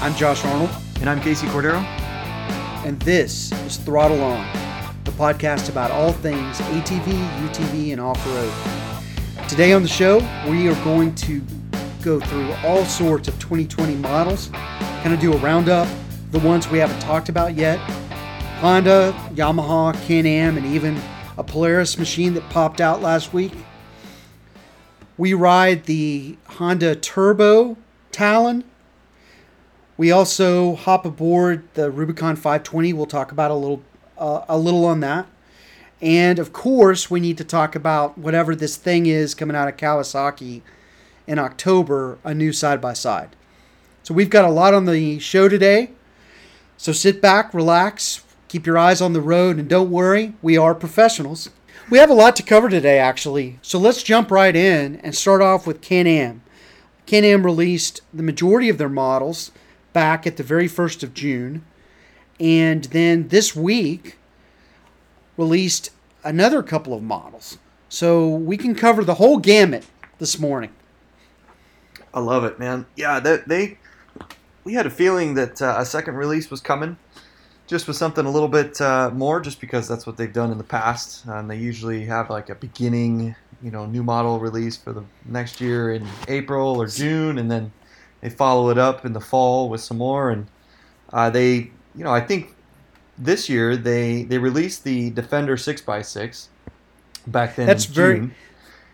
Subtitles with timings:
[0.00, 0.70] I'm Josh Arnold,
[1.00, 1.82] And I'm Casey Cordero.
[2.84, 4.46] and this is Throttle On,
[5.04, 9.48] the podcast about all things ATV, UTV, and off road.
[9.48, 10.18] Today on the show,
[10.48, 11.42] we are going to
[12.02, 14.48] go through all sorts of 2020 models,
[15.02, 15.86] kind of do a roundup,
[16.30, 17.78] the ones we haven't talked about yet
[18.60, 21.00] Honda, Yamaha, Can Am, and even
[21.38, 23.52] a Polaris machine that popped out last week.
[25.16, 27.76] We ride the Honda Turbo
[28.12, 28.64] Talon.
[30.00, 32.94] We also hop aboard the Rubicon 520.
[32.94, 33.82] We'll talk about a little
[34.16, 35.26] uh, a little on that.
[36.00, 39.76] And of course, we need to talk about whatever this thing is coming out of
[39.76, 40.62] Kawasaki
[41.26, 43.36] in October, a new side by side.
[44.02, 45.90] So we've got a lot on the show today.
[46.78, 50.74] So sit back, relax, keep your eyes on the road, and don't worry, we are
[50.74, 51.50] professionals.
[51.90, 53.58] We have a lot to cover today, actually.
[53.60, 56.40] So let's jump right in and start off with Can Am.
[57.04, 59.52] Can Am released the majority of their models
[59.92, 61.64] back at the very first of June,
[62.38, 64.16] and then this week
[65.36, 65.90] released
[66.24, 67.58] another couple of models.
[67.88, 69.84] So we can cover the whole gamut
[70.18, 70.72] this morning.
[72.12, 72.86] I love it, man.
[72.96, 73.78] Yeah, that they
[74.64, 76.96] we had a feeling that uh, a second release was coming,
[77.66, 80.58] just with something a little bit uh, more, just because that's what they've done in
[80.58, 84.92] the past, and they usually have like a beginning, you know, new model release for
[84.92, 87.72] the next year in April or June, and then
[88.20, 90.46] they follow it up in the fall with some more, and
[91.12, 92.54] uh, they, you know, I think
[93.18, 96.48] this year they they released the Defender six x six.
[97.26, 98.30] Back then, That's very-.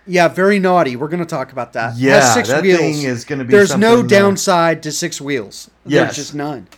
[0.08, 0.94] Yeah, very naughty.
[0.94, 1.96] We're going to talk about that.
[1.96, 2.78] Yeah, six that wheels.
[2.78, 3.50] thing is going to be.
[3.50, 5.68] There's no uh, downside to six wheels.
[5.84, 6.06] Yes.
[6.06, 6.68] There's just none.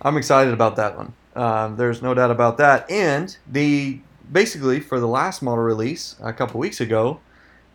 [0.00, 1.12] I'm excited about that one.
[1.34, 2.90] Um, there's no doubt about that.
[2.90, 4.00] And the
[4.32, 7.20] basically for the last model release a couple weeks ago,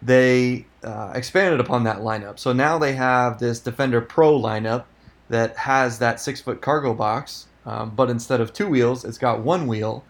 [0.01, 2.39] they uh, expanded upon that lineup.
[2.39, 4.85] So now they have this Defender Pro lineup
[5.29, 9.39] that has that six foot cargo box, um, but instead of two wheels, it's got
[9.41, 10.03] one wheel.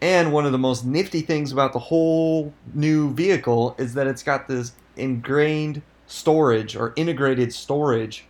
[0.00, 4.22] And one of the most nifty things about the whole new vehicle is that it's
[4.22, 8.24] got this ingrained storage or integrated storage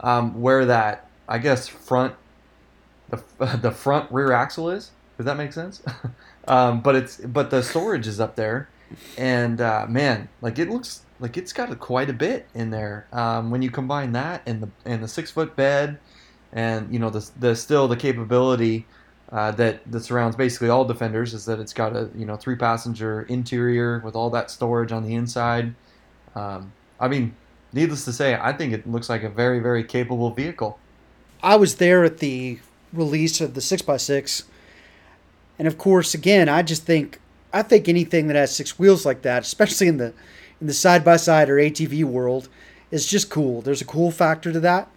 [0.00, 2.14] um, where that I guess front
[3.08, 3.22] the,
[3.62, 4.90] the front rear axle is.
[5.16, 5.82] Does that make sense?
[6.48, 8.68] um, but it's but the storage is up there,
[9.16, 13.06] and uh, man, like it looks like it's got quite a bit in there.
[13.12, 15.98] Um, when you combine that and the and the six foot bed,
[16.52, 18.86] and you know the the still the capability.
[19.32, 22.54] Uh, that that surrounds basically all defenders is that it's got a you know three
[22.54, 25.74] passenger interior with all that storage on the inside.
[26.36, 27.34] Um, I mean,
[27.72, 30.78] needless to say, I think it looks like a very very capable vehicle.
[31.42, 32.60] I was there at the
[32.92, 34.44] release of the six x six,
[35.58, 37.20] and of course, again, I just think
[37.56, 40.12] I think anything that has six wheels like that, especially in the
[40.60, 42.50] in the side by side or ATV world,
[42.90, 43.62] is just cool.
[43.62, 44.90] There's a cool factor to that.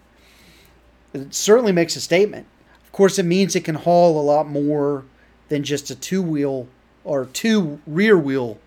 [1.13, 2.47] It certainly makes a statement.
[2.83, 5.05] Of course, it means it can haul a lot more
[5.47, 6.67] than just a two wheel
[7.05, 8.59] or two rear wheel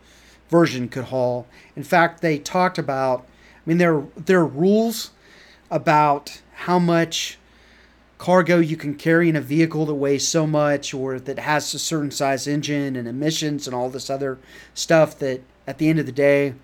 [0.48, 1.46] version could haul.
[1.76, 3.26] In fact, they talked about.
[3.26, 5.10] I mean, there there are rules
[5.70, 7.36] about how much
[8.22, 11.78] cargo you can carry in a vehicle that weighs so much or that has a
[11.78, 14.38] certain size engine and emissions and all this other
[14.74, 16.54] stuff that at the end of the day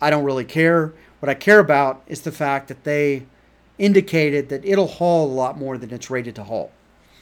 [0.00, 0.94] I don't really care.
[1.20, 3.26] What I care about is the fact that they
[3.76, 6.72] indicated that it'll haul a lot more than it's rated to haul.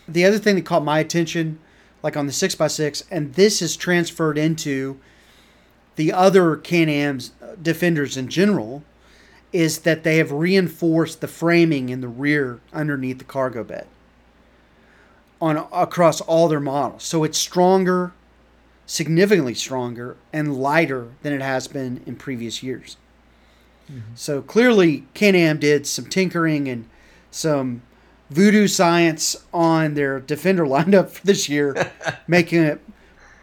[0.06, 1.58] The other thing that caught my attention,
[2.04, 5.00] like on the 6x6, and this is transferred into
[5.96, 8.84] the other Can Am's uh, defenders in general,
[9.54, 13.86] is that they have reinforced the framing in the rear underneath the cargo bed
[15.40, 17.04] on across all their models.
[17.04, 18.12] So it's stronger,
[18.84, 22.96] significantly stronger and lighter than it has been in previous years.
[23.88, 24.14] Mm-hmm.
[24.16, 26.88] So clearly Can-Am did some tinkering and
[27.30, 27.82] some
[28.30, 31.92] voodoo science on their defender lineup for this year,
[32.26, 32.80] making it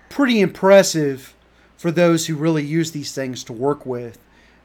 [0.09, 1.33] pretty impressive
[1.77, 4.19] for those who really use these things to work with.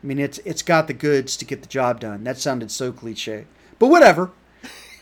[0.07, 2.23] I mean, it's it's got the goods to get the job done.
[2.23, 3.45] That sounded so cliche,
[3.81, 4.31] but whatever.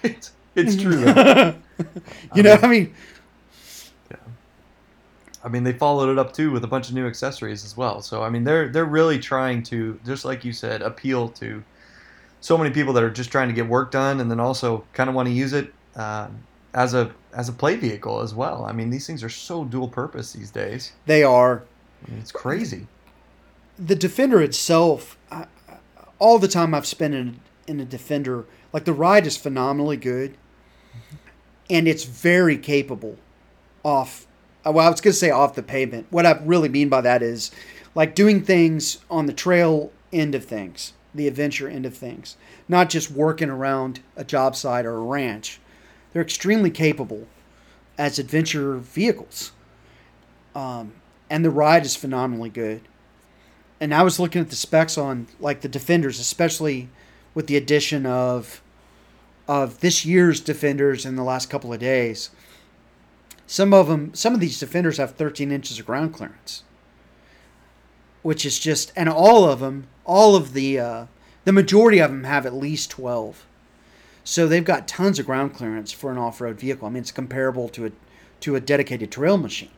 [0.03, 1.05] it's, it's true.
[2.35, 2.95] You know, I mean,
[5.43, 8.01] I mean, they followed it up too with a bunch of new accessories as well.
[8.01, 11.63] So I mean, they're they're really trying to, just like you said, appeal to
[12.41, 15.11] so many people that are just trying to get work done, and then also kind
[15.11, 16.39] of want to use it um,
[16.73, 18.65] as a as a play vehicle as well.
[18.65, 20.93] I mean, these things are so dual purpose these days.
[21.05, 21.65] they are
[22.07, 22.87] I mean, it's crazy.
[23.79, 25.17] The defender itself.
[25.31, 25.47] I,
[26.19, 30.37] all the time I've spent in in a defender, like the ride is phenomenally good,
[31.71, 33.17] and it's very capable
[33.83, 34.27] off.
[34.67, 36.07] uh, Well, I was going to say off the pavement.
[36.11, 37.51] What I really mean by that is
[37.95, 40.93] like doing things on the trail end of things.
[41.15, 42.37] the adventure end of things,
[42.69, 45.61] not just working around a job site or a ranch.
[46.13, 47.29] They're extremely capable
[47.97, 49.53] as adventure vehicles.
[50.57, 50.93] Um,
[51.31, 52.81] and the ride is phenomenally good.
[53.85, 56.89] And I was looking at the specs on like the Defenders, especially
[57.35, 58.63] with the addition of
[59.47, 62.31] of this year's Defenders in the last couple of days.
[63.47, 66.63] Some of them, some of these Defenders have 13 inches of ground clearance,
[68.23, 71.05] which is just, and all of them, all of the uh,
[71.45, 73.45] the majority of them have at least 12.
[74.25, 76.89] So they've got tons of ground clearance for an off-road vehicle.
[76.89, 77.93] I mean, it's comparable to a
[78.41, 79.69] to a dedicated trail machine.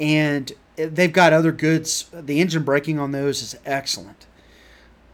[0.00, 2.08] And they've got other goods.
[2.12, 4.26] The engine braking on those is excellent.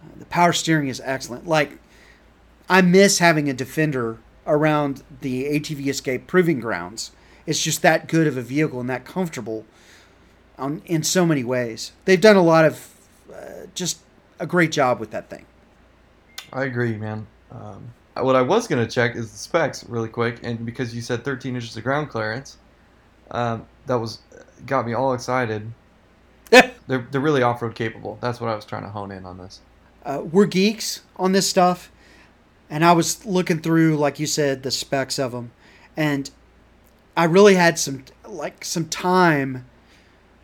[0.03, 1.47] Uh, the power steering is excellent.
[1.47, 1.79] Like
[2.69, 7.11] I miss having a Defender around the ATV Escape proving grounds.
[7.47, 9.65] It's just that good of a vehicle and that comfortable
[10.59, 11.93] on, in so many ways.
[12.05, 12.91] They've done a lot of
[13.33, 13.99] uh, just
[14.39, 15.47] a great job with that thing.
[16.53, 17.27] I agree, man.
[17.51, 21.03] Um, what I was going to check is the specs really quick, and because you
[21.03, 22.59] said 13 inches of ground clearance,
[23.31, 24.19] um, that was
[24.67, 25.73] got me all excited.
[26.51, 28.19] they're they're really off road capable.
[28.21, 29.61] That's what I was trying to hone in on this.
[30.05, 31.91] Uh, we're geeks on this stuff,
[32.69, 35.53] and I was looking through, like you said, the specs of them,
[35.97, 36.31] and
[37.17, 39.67] I really had some like some time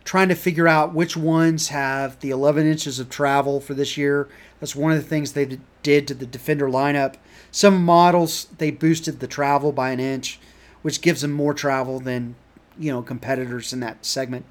[0.03, 4.27] trying to figure out which ones have the 11 inches of travel for this year.
[4.59, 7.15] That's one of the things they did to the Defender lineup.
[7.51, 10.39] Some models they boosted the travel by an inch,
[10.81, 12.35] which gives them more travel than
[12.79, 14.45] you know competitors in that segment.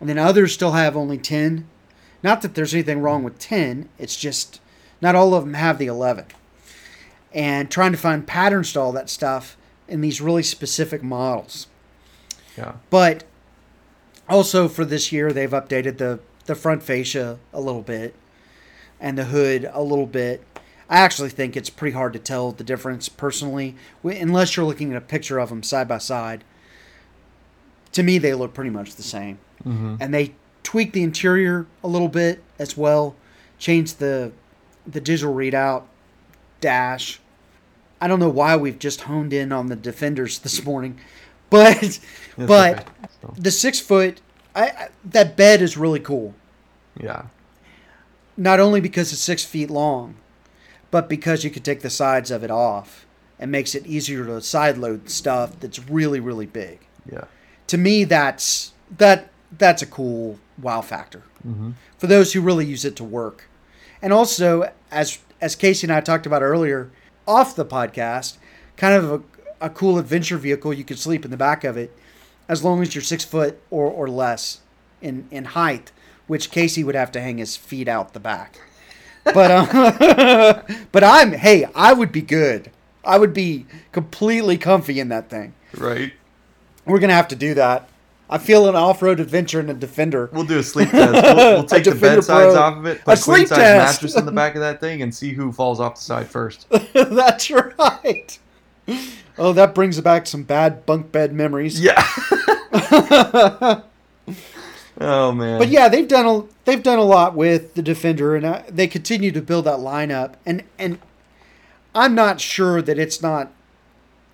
[0.00, 1.66] And then others still have only 10.
[2.22, 4.60] Not that there's anything wrong with 10, it's just
[5.00, 6.26] not all of them have the 11.
[7.32, 9.56] And trying to find patterns to all that stuff
[9.88, 11.66] in these really specific models.
[12.56, 12.74] Yeah.
[12.90, 13.24] But
[14.28, 18.14] also for this year, they've updated the, the front fascia a little bit
[18.98, 20.42] and the hood a little bit.
[20.88, 24.96] I actually think it's pretty hard to tell the difference personally, unless you're looking at
[24.96, 26.44] a picture of them side by side.
[27.96, 29.38] To me, they look pretty much the same.
[29.64, 29.96] Mm-hmm.
[30.00, 33.16] And they tweaked the interior a little bit as well,
[33.58, 34.32] changed the
[34.86, 35.84] the digital readout
[36.60, 37.20] dash.
[37.98, 41.00] I don't know why we've just honed in on the defenders this morning,
[41.48, 41.98] but
[42.36, 43.32] but okay.
[43.38, 44.20] The six foot
[44.54, 46.34] I, I that bed is really cool.
[47.00, 47.28] yeah.
[48.36, 50.16] Not only because it's six feet long,
[50.90, 53.06] but because you could take the sides of it off
[53.38, 56.80] and makes it easier to side load stuff that's really really big.
[57.10, 57.24] Yeah.
[57.68, 61.70] To me, that's that that's a cool wow factor Mm-hmm.
[61.96, 63.48] for those who really use it to work.
[64.02, 66.90] And also, as as Casey and I talked about earlier
[67.26, 68.36] off the podcast,
[68.76, 69.12] kind of
[69.60, 70.72] a, a cool adventure vehicle.
[70.74, 71.96] You could sleep in the back of it
[72.48, 74.60] as long as you're six foot or, or less
[75.00, 75.92] in, in height,
[76.26, 78.60] which Casey would have to hang his feet out the back.
[79.24, 82.70] But um, but I'm hey, I would be good.
[83.04, 85.54] I would be completely comfy in that thing.
[85.76, 86.12] Right.
[86.86, 87.88] We're gonna have to do that.
[88.28, 90.28] I feel an off-road adventure in a Defender.
[90.32, 91.12] We'll do a sleep test.
[91.12, 92.62] We'll, we'll take the bed sides Pro.
[92.62, 94.02] off of it, put a sleep queen size test.
[94.02, 96.66] mattress in the back of that thing, and see who falls off the side first.
[96.94, 98.38] That's right.
[99.38, 101.80] Oh, that brings back some bad bunk bed memories.
[101.80, 102.02] Yeah.
[105.00, 105.58] oh man.
[105.58, 108.86] But yeah, they've done a they've done a lot with the defender, and uh, they
[108.86, 110.34] continue to build that lineup.
[110.44, 110.98] And and
[111.94, 113.52] I'm not sure that it's not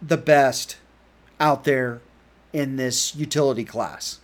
[0.01, 0.77] the best
[1.41, 2.01] out there
[2.53, 4.21] in this utility class,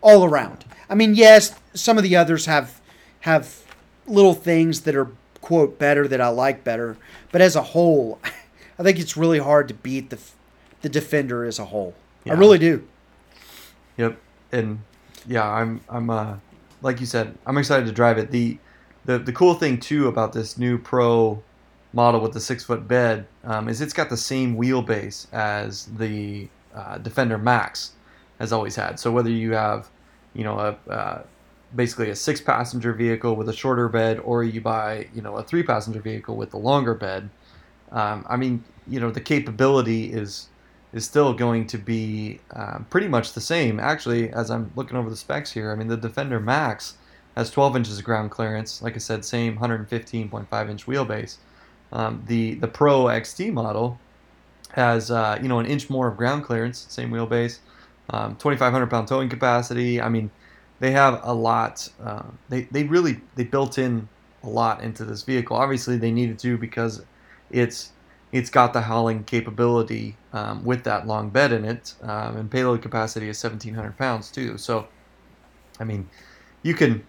[0.00, 0.64] all around.
[0.88, 2.80] I mean, yes, some of the others have
[3.20, 3.64] have
[4.06, 5.08] little things that are
[5.40, 6.96] quote better that I like better,
[7.32, 8.18] but as a whole,
[8.78, 10.18] I think it's really hard to beat the
[10.82, 11.94] the defender as a whole.
[12.28, 12.86] I really do.
[13.96, 14.18] Yep.
[14.52, 14.80] And
[15.26, 16.36] yeah, I'm I'm uh
[16.82, 18.30] like you said, I'm excited to drive it.
[18.30, 18.58] The
[19.04, 21.42] the the cool thing too about this new Pro
[21.92, 26.48] model with the six foot bed um, is it's got the same wheelbase as the
[26.74, 27.92] uh, Defender Max
[28.38, 28.98] has always had.
[28.98, 29.88] So whether you have,
[30.34, 31.22] you know, a uh,
[31.74, 35.42] basically a six passenger vehicle with a shorter bed, or you buy, you know, a
[35.42, 37.30] three passenger vehicle with a longer bed,
[37.92, 40.48] um, I mean, you know, the capability is
[40.92, 43.78] is still going to be um, pretty much the same.
[43.78, 46.96] Actually, as I'm looking over the specs here, I mean, the Defender Max
[47.36, 48.82] has 12 inches of ground clearance.
[48.82, 51.36] Like I said, same 115.5 inch wheelbase.
[51.92, 53.98] Um, the the Pro XT model
[54.72, 57.58] has uh, you know an inch more of ground clearance, same wheelbase,
[58.10, 60.00] um, 2,500 pound towing capacity.
[60.00, 60.30] I mean,
[60.80, 61.88] they have a lot.
[62.02, 64.08] Uh, they they really they built in
[64.42, 65.56] a lot into this vehicle.
[65.56, 67.04] Obviously, they needed to because
[67.50, 67.92] it's
[68.32, 72.80] it's got the hauling capability um, with that long bed in it, um, and payload
[72.80, 74.56] capacity is 1,700 pounds too.
[74.56, 74.86] So,
[75.80, 76.08] I mean,
[76.62, 77.04] you can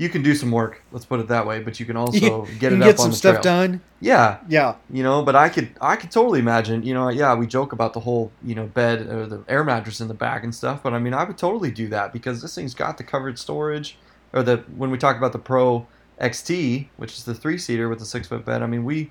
[0.00, 0.82] you can do some work.
[0.92, 1.60] Let's put it that way.
[1.60, 3.42] But you can also You get it can up get on some the stuff trail.
[3.42, 3.80] done.
[4.00, 4.76] Yeah, Yeah.
[4.90, 5.22] you know.
[5.22, 6.82] But I could I could totally imagine.
[6.82, 10.00] You know, yeah, we joke about the whole you know bed or the air mattress
[10.00, 10.82] in the back and stuff.
[10.82, 13.98] But I mean, I would totally do that because this thing's got the covered storage.
[14.32, 15.86] Or the when we talk about the Pro
[16.20, 18.62] XT, which is the three seater with the six foot bed.
[18.62, 19.10] I mean, we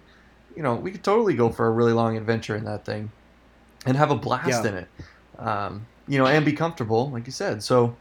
[0.55, 3.11] you know we could totally go for a really long adventure in that thing,
[3.85, 4.67] and have a blast Yeah.
[4.69, 4.87] in it.
[5.37, 7.61] Um, you know, and be comfortable, like you said.
[7.63, 7.95] So,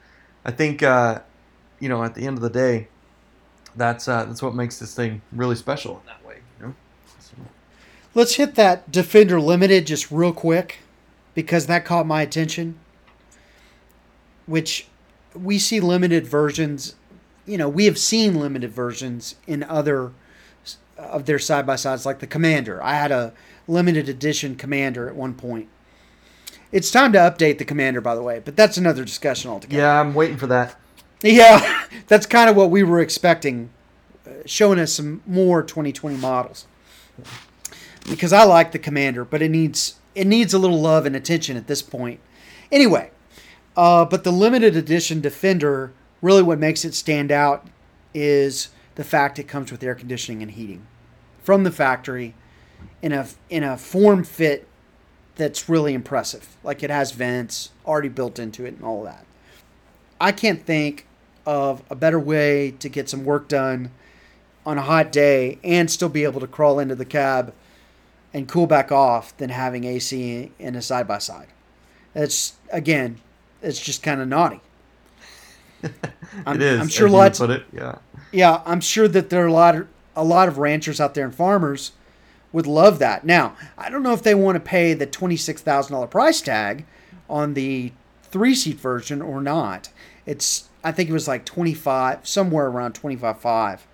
[0.45, 1.21] I think uh,
[1.81, 2.89] you know at the end of the day,
[3.77, 6.39] that's uh, that's what makes this thing really special in that way.
[6.61, 6.75] You know.
[7.19, 7.35] So,
[8.15, 10.79] Let's hit that Defender Limited just real quick
[11.35, 12.79] because that caught my attention.
[14.47, 14.89] Which
[15.35, 16.95] we see limited versions,
[17.45, 20.13] you know, we have seen limited versions in other
[20.97, 22.83] of their side by sides, like the Commander.
[22.83, 23.33] I had a
[23.69, 25.69] limited edition Commander at one point.
[26.73, 29.81] It's time to update the Commander, by the way, but that's another discussion altogether.
[29.81, 30.77] yeah, I'm waiting for that.
[31.23, 33.71] Yeah, that's kind of what we were expecting,
[34.27, 36.67] uh, showing us some more 2020 models.
[38.09, 41.57] Because I like the Commander, but it needs it needs a little love and attention
[41.57, 42.21] at this point.
[42.73, 43.11] Anyway,
[43.77, 47.67] uh, but the limited edition Defender, really what makes it stand out
[48.15, 50.87] is the fact it comes with air conditioning and heating
[51.43, 52.35] from the factory
[53.03, 54.67] in a in a form fit
[55.37, 56.57] that's really impressive.
[56.65, 59.25] Like it has vents already built into it and all that.
[60.21, 61.07] I can't think
[61.49, 63.91] of a better way to get some work done
[64.67, 67.55] on a hot day and still be able to crawl into the cab
[68.35, 71.47] and cool back off than having AC in a side by side.
[72.15, 73.17] It's again,
[73.63, 74.61] it's just kind of naughty.
[76.47, 76.81] I'm- it is.
[76.81, 77.65] I'm sure lots- Put it.
[77.73, 77.97] Yeah.
[78.31, 81.25] Yeah, I'm sure that there are a lot of a lot of ranchers out there
[81.25, 81.93] and farmers
[82.53, 83.25] would love that.
[83.25, 86.43] Now, I don't know if they want to pay the twenty six thousand dollar price
[86.43, 86.85] tag
[87.31, 87.93] on the
[88.25, 89.89] three seat version or not.
[90.27, 93.87] It's I think it was like twenty five, somewhere around twenty five five.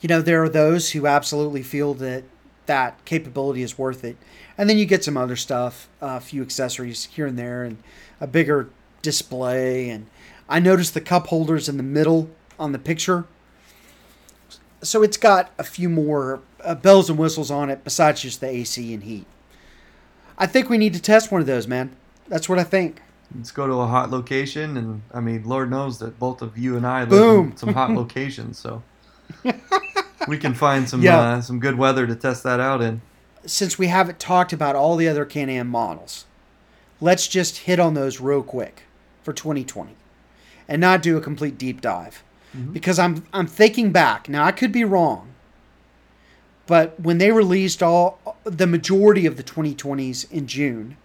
[0.00, 2.24] You know, there are those who absolutely feel that
[2.66, 4.16] that capability is worth it,
[4.56, 7.78] and then you get some other stuff, a few accessories here and there, and
[8.20, 8.70] a bigger
[9.02, 9.90] display.
[9.90, 10.06] And
[10.48, 13.26] I noticed the cup holders in the middle on the picture
[14.84, 18.48] so it's got a few more uh, bells and whistles on it besides just the
[18.48, 19.26] AC and heat.
[20.36, 21.94] I think we need to test one of those, man.
[22.28, 23.00] That's what I think.
[23.36, 26.76] Let's go to a hot location, and I mean, Lord knows that both of you
[26.76, 27.50] and I live Boom.
[27.50, 28.82] in some hot locations, so
[30.28, 31.18] we can find some Yeah.
[31.18, 33.00] uh, some good weather to test that out in.
[33.46, 36.26] Since we haven't talked about all the other Can-Am models,
[37.00, 38.82] let's just hit on those real quick
[39.22, 39.96] for 2020
[40.68, 42.22] and not do a complete deep dive.
[42.56, 42.72] Mhm.
[42.72, 44.28] Because I'm I'm thinking back.
[44.28, 45.28] Now I could be wrong.
[46.66, 50.96] But when they released all the majority of the 2020s in June,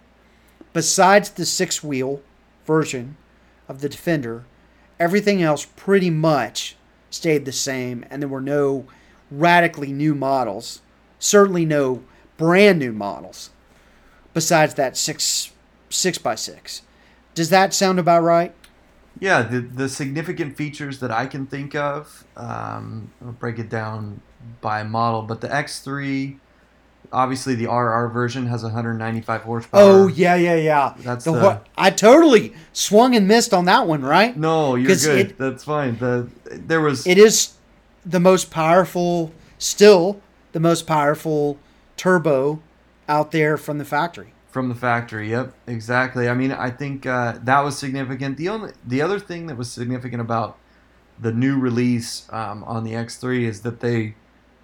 [0.72, 2.20] besides the six wheel
[2.66, 3.16] version
[3.68, 4.44] of the Defender,
[4.98, 6.76] everything else pretty much
[7.10, 8.86] stayed the same, and there were no
[9.30, 10.82] radically new models.
[11.18, 12.02] Certainly no
[12.36, 13.50] brand new models.
[14.32, 15.52] Besides that six
[15.88, 16.82] six by six,
[17.34, 18.54] does that sound about right?
[19.18, 24.20] Yeah, the the significant features that I can think of, um, I'll break it down
[24.60, 25.22] by model.
[25.22, 26.38] But the X3,
[27.12, 29.80] obviously the RR version has 195 horsepower.
[29.82, 30.94] Oh yeah, yeah, yeah.
[30.98, 34.36] That's the, the- what I totally swung and missed on that one, right?
[34.36, 35.30] No, you're good.
[35.30, 35.98] it- That's fine.
[35.98, 37.54] The there was It is
[38.04, 40.20] the most powerful, still
[40.52, 41.58] the most powerful
[41.96, 42.60] turbo
[43.08, 44.32] out there from the factory.
[44.50, 46.28] From the factory, yep, exactly.
[46.28, 48.36] I mean, I think uh, that was significant.
[48.36, 50.58] The only, the other thing that was significant about
[51.20, 54.14] the new release um, on the X3 is that they,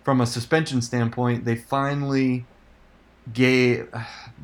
[0.07, 2.47] from a suspension standpoint, they finally
[3.33, 3.93] gave,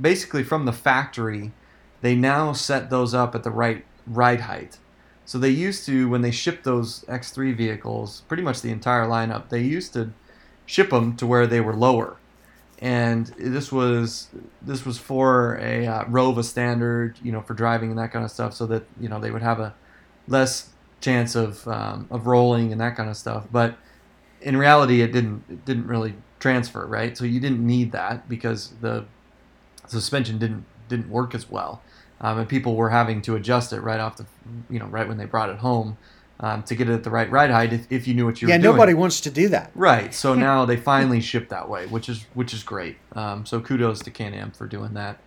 [0.00, 1.52] basically from the factory,
[2.00, 4.78] they now set those up at the right ride height.
[5.25, 9.50] So they used to, when they shipped those X3 vehicles, pretty much the entire lineup,
[9.50, 10.11] they used to
[10.66, 12.16] ship them to where they were lower
[12.81, 14.26] and this was
[14.62, 18.33] this was for a uh, ROHVA standard, you know, for driving and that kind of
[18.33, 19.73] stuff, so that you know they would have a
[20.26, 23.47] less chance of um, of rolling and that kind of stuff.
[23.52, 23.76] But
[24.43, 27.17] in reality, it didn't it didn't really transfer, right?
[27.17, 29.05] So you didn't need that because the
[29.87, 31.83] suspension didn't didn't work as well,
[32.21, 34.27] um, and people were having to adjust it right off the
[34.69, 35.97] you know right when they brought it home
[36.41, 38.49] um, to get it at the right ride height if, if you knew what you
[38.49, 38.65] yeah, were doing.
[38.65, 39.71] Yeah, nobody wants to do that.
[39.75, 40.13] Right.
[40.13, 42.97] So now they finally ship that way, which is which is great.
[43.13, 45.19] Um, so kudos to Can-Am for doing that.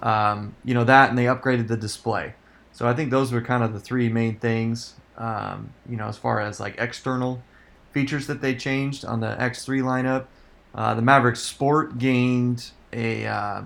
[0.00, 2.34] Um, you know that, and they upgraded the display.
[2.72, 4.94] So I think those were kind of the three main things.
[5.18, 7.42] Um, you know, as far as like external
[7.92, 10.26] features that they changed on the X3 lineup,
[10.74, 13.62] uh, the Maverick Sport gained a uh,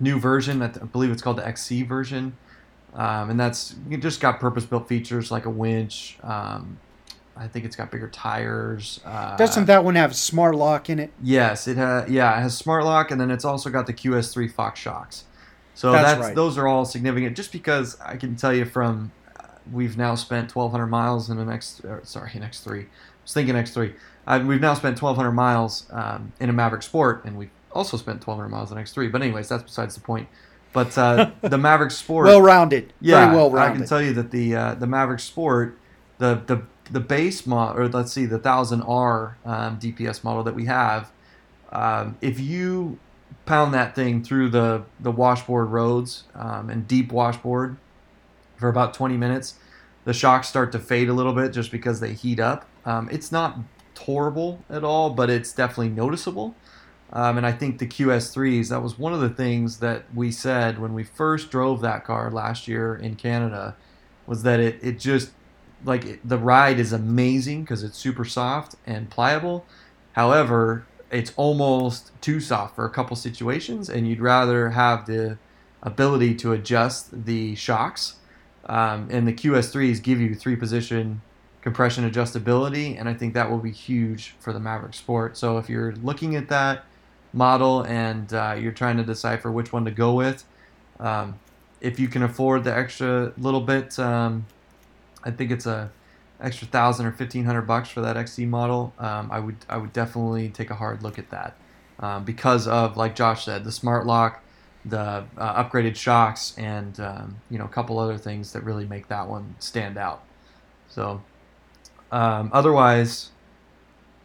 [0.00, 0.62] new version.
[0.62, 2.36] I th- I believe it's called the XC version,
[2.94, 6.78] um, and that's it just got purpose-built features like a winch, um,
[7.38, 9.00] I think it's got bigger tires.
[9.04, 11.12] Uh, Doesn't that one have smart lock in it?
[11.22, 12.10] Yes, it has.
[12.10, 15.24] Yeah, it has smart lock, and then it's also got the QS3 Fox shocks.
[15.74, 16.34] So That's that's, right.
[16.34, 17.36] those are all significant.
[17.36, 21.48] Just because I can tell you from uh, we've now spent 1,200 miles in an
[21.48, 21.80] X.
[21.84, 22.86] Or, sorry, an X3.
[23.28, 23.92] Was thinking X3.
[24.26, 28.26] Uh, we've now spent 1,200 miles um, in a Maverick Sport, and we've also spent
[28.26, 29.12] 1,200 miles in X3.
[29.12, 30.28] But anyways, that's besides the point.
[30.72, 32.24] But uh, the Maverick Sport.
[32.24, 32.94] Well rounded.
[33.02, 33.74] Yeah, Very well rounded.
[33.74, 35.76] I can tell you that the uh, the Maverick Sport,
[36.16, 40.54] the the the base model, or let's see, the thousand R um, DPS model that
[40.54, 41.10] we have,
[41.70, 42.98] um, if you
[43.44, 47.76] pound that thing through the the washboard roads um, and deep washboard
[48.56, 49.56] for about 20 minutes,
[50.06, 52.66] the shocks start to fade a little bit just because they heat up.
[52.88, 53.58] Um, it's not
[53.98, 56.54] horrible at all, but it's definitely noticeable.
[57.12, 60.78] Um, and I think the QS3s, that was one of the things that we said
[60.78, 63.76] when we first drove that car last year in Canada,
[64.26, 65.32] was that it, it just,
[65.84, 69.66] like, it, the ride is amazing because it's super soft and pliable.
[70.12, 75.36] However, it's almost too soft for a couple situations, and you'd rather have the
[75.82, 78.14] ability to adjust the shocks.
[78.64, 81.20] Um, and the QS3s give you three position
[81.68, 85.36] compression adjustability, and I think that will be huge for the Maverick Sport.
[85.36, 86.86] So if you're looking at that
[87.34, 90.46] model and uh, you're trying to decipher which one to go with,
[90.98, 91.38] um,
[91.82, 94.46] if you can afford the extra little bit, um,
[95.22, 95.90] I think it's a
[96.40, 98.94] extra thousand or fifteen hundred bucks for that XC model.
[98.98, 101.54] Um, I would I would definitely take a hard look at that
[102.00, 104.42] um, because of like Josh said, the smart lock,
[104.86, 109.08] the uh, upgraded shocks, and um, you know a couple other things that really make
[109.08, 110.22] that one stand out.
[110.88, 111.20] So
[112.12, 113.30] um, otherwise,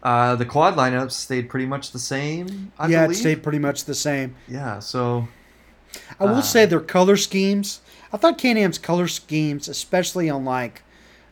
[0.04, 2.72] uh, the quad lineups stayed pretty much the same.
[2.78, 3.18] I yeah, believe.
[3.18, 4.36] it stayed pretty much the same.
[4.48, 5.28] Yeah, so
[6.20, 7.82] I will Uh, say their color schemes.
[8.12, 10.84] I thought Can-Am's color schemes, especially on like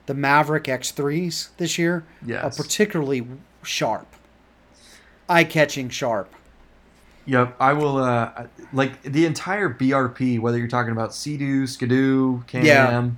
[0.08, 3.25] the Maverick X3s this year, yes, are particularly
[3.63, 4.08] sharp,
[5.29, 6.34] eye-catching sharp.
[7.25, 7.98] Yep, I will.
[7.98, 13.09] Uh, like the entire BRP, whether you're talking about Sea-Doo, Ski-Doo, Can-Am, Yeah.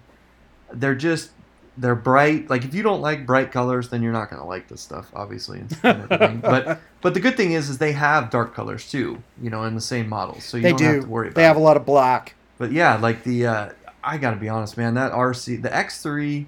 [0.74, 1.30] they're just
[1.78, 2.50] they're bright.
[2.50, 5.60] Like if you don't like bright colors, then you're not gonna like this stuff, obviously.
[5.60, 6.40] And, and everything.
[6.42, 9.24] but but the good thing is, is they have dark colors too.
[9.42, 10.86] You know, in the same models, so you They don't do.
[10.86, 11.36] have to worry about.
[11.36, 11.60] They have it.
[11.60, 12.36] a lot of black.
[12.58, 13.70] But yeah, like the uh,
[14.04, 14.94] I gotta be honest, man.
[14.94, 16.46] That RC, the X3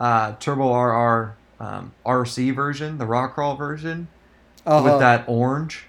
[0.00, 4.08] uh, Turbo RR um, RC version, the rock crawl version,
[4.66, 4.82] Uh-huh.
[4.84, 5.86] with that orange,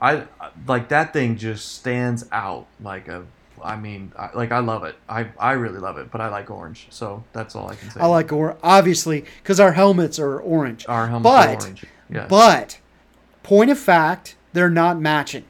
[0.00, 0.24] I
[0.66, 1.36] like that thing.
[1.36, 3.24] Just stands out like a.
[3.62, 4.96] I mean, I, like I love it.
[5.08, 6.10] I I really love it.
[6.10, 8.00] But I like orange, so that's all I can say.
[8.00, 10.84] I like orange, obviously because our helmets are orange.
[10.88, 11.84] our helmets but- are orange.
[12.10, 12.26] Yeah.
[12.28, 12.78] But
[13.42, 15.44] point of fact, they're not matching.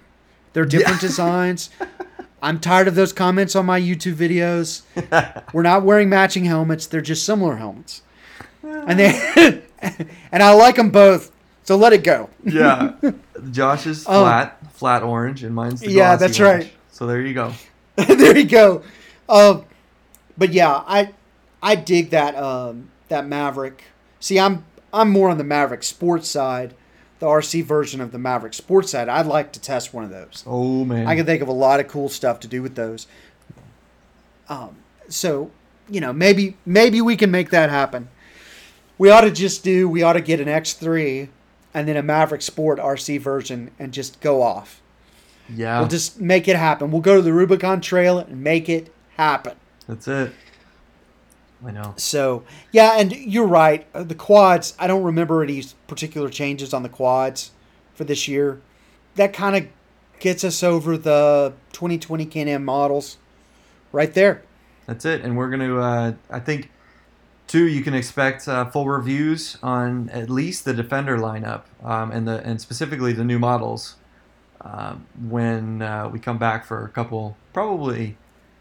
[0.52, 1.68] They're different designs.
[2.42, 4.82] I'm tired of those comments on my YouTube videos.
[5.52, 6.86] We're not wearing matching helmets.
[6.86, 8.02] They're just similar helmets.
[8.62, 9.62] And they
[10.32, 11.30] and I like them both.
[11.64, 12.30] So let it go.
[12.44, 12.92] yeah.
[13.50, 14.22] Josh is Oh.
[14.22, 16.64] flat, flat orange, and mine's the Yeah, that's orange.
[16.66, 16.72] right.
[16.92, 17.52] So there you go.
[18.09, 18.82] there you go.
[19.28, 19.62] Uh,
[20.37, 21.14] but yeah, I
[21.62, 23.85] I dig that um, that Maverick.
[24.20, 26.74] See, I'm I'm more on the Maverick Sports side,
[27.18, 29.09] the RC version of the Maverick Sports side.
[29.09, 30.44] I'd like to test one of those.
[30.46, 31.06] Oh man.
[31.06, 33.06] I can think of a lot of cool stuff to do with those.
[34.48, 34.76] Um,
[35.09, 35.50] so,
[35.88, 38.09] you know, maybe maybe we can make that happen.
[38.98, 39.88] We ought to just do.
[39.88, 41.28] We ought to get an X3
[41.74, 44.80] and then a Maverick Sport RC version and just go off.
[45.48, 45.78] Yeah.
[45.78, 46.90] We'll just make it happen.
[46.90, 49.56] We'll go to the Rubicon Trail and make it happen.
[49.87, 50.32] that's it.
[51.64, 51.94] I know.
[51.96, 53.87] So, yeah, and you're right.
[53.94, 57.50] Uh, The quads, I don't remember any particular changes on the quads
[57.94, 58.61] for this year.
[59.14, 59.66] That kind of
[60.20, 63.16] gets us over the 2020 Can-Am models
[63.90, 64.42] right there.
[64.87, 65.22] That's it.
[65.22, 66.70] And we're going to, uh, I think,
[67.46, 72.28] two, you can expect uh, full reviews on at least the Defender lineup um, and
[72.28, 73.96] the and specifically the new models
[74.72, 78.16] um, when uh, we come back for a couple, probably.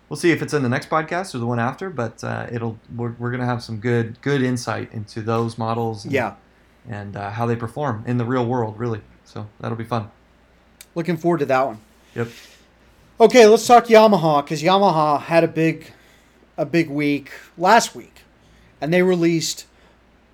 [0.07, 2.77] We'll see if it's in the next podcast or the one after, but uh, it'll
[2.95, 6.35] we're, we're gonna have some good good insight into those models and, Yeah,
[6.87, 9.01] and uh, how they perform in the real world, really.
[9.23, 10.11] So that'll be fun.
[10.93, 11.79] looking forward to that one.
[12.13, 12.27] Yep.
[13.19, 15.91] Okay, let's talk Yamaha because Yamaha had a big,
[16.57, 18.21] a big week last week,
[18.79, 19.65] and they released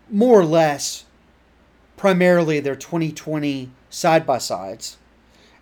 [0.09, 1.05] more or less,
[1.95, 4.97] primarily their 2020 side by sides,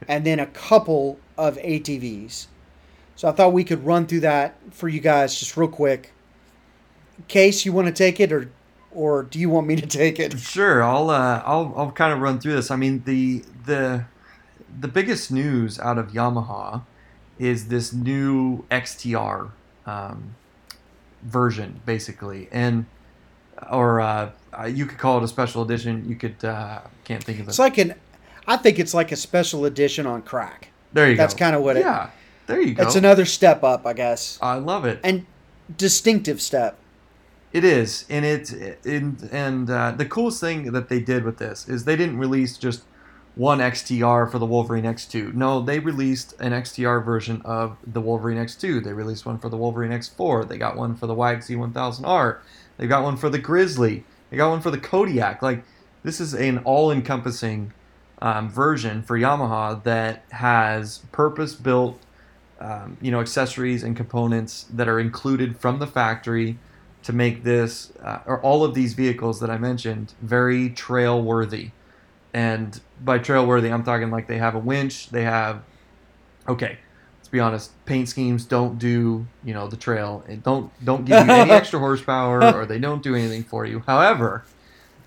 [0.10, 2.48] and then a couple of ATVs.
[3.15, 6.12] So I thought we could run through that for you guys just real quick.
[7.28, 8.50] Case, you want to take it, or
[8.91, 10.38] or do you want me to take it?
[10.39, 12.72] Sure, I'll uh, I'll I'll kind of run through this.
[12.72, 14.06] I mean, the the
[14.80, 16.84] the biggest news out of Yamaha
[17.38, 19.52] is this new XTR
[19.86, 20.36] um,
[21.22, 22.86] version, basically, and
[23.69, 26.08] or uh, uh, you could call it a special edition.
[26.08, 27.50] You could uh, can't think of it.
[27.50, 27.95] It's like an,
[28.49, 30.69] I think it's like a special edition on crack.
[30.91, 31.38] there you That's go.
[31.38, 31.81] That's kind of what it.
[31.81, 32.09] yeah,
[32.47, 32.83] there you go.
[32.83, 34.99] It's another step up, I guess, I love it.
[35.03, 35.27] and
[35.77, 36.77] distinctive step.
[37.53, 41.69] It is, and it's and and uh, the coolest thing that they did with this
[41.69, 42.83] is they didn't release just
[43.35, 45.33] one XTR for the Wolverine X2.
[45.35, 48.83] No, they released an XTR version of the Wolverine X2.
[48.83, 50.47] They released one for the Wolverine X4.
[50.47, 52.39] They got one for the YXZ 1000R.
[52.77, 54.03] They got one for the Grizzly.
[54.29, 55.41] They got one for the Kodiak.
[55.41, 55.63] Like
[56.03, 57.73] this is an all-encompassing
[58.21, 61.99] um, version for Yamaha that has purpose-built,
[62.60, 66.58] um, you know, accessories and components that are included from the factory
[67.03, 71.71] to make this uh, or all of these vehicles that I mentioned very trail worthy.
[72.34, 75.63] And by trail worthy, I'm talking like they have a winch, they have
[76.47, 76.77] okay,
[77.17, 80.23] let's be honest, paint schemes don't do, you know, the trail.
[80.27, 83.84] It don't don't give you any extra horsepower or they don't do anything for you.
[83.88, 84.43] However,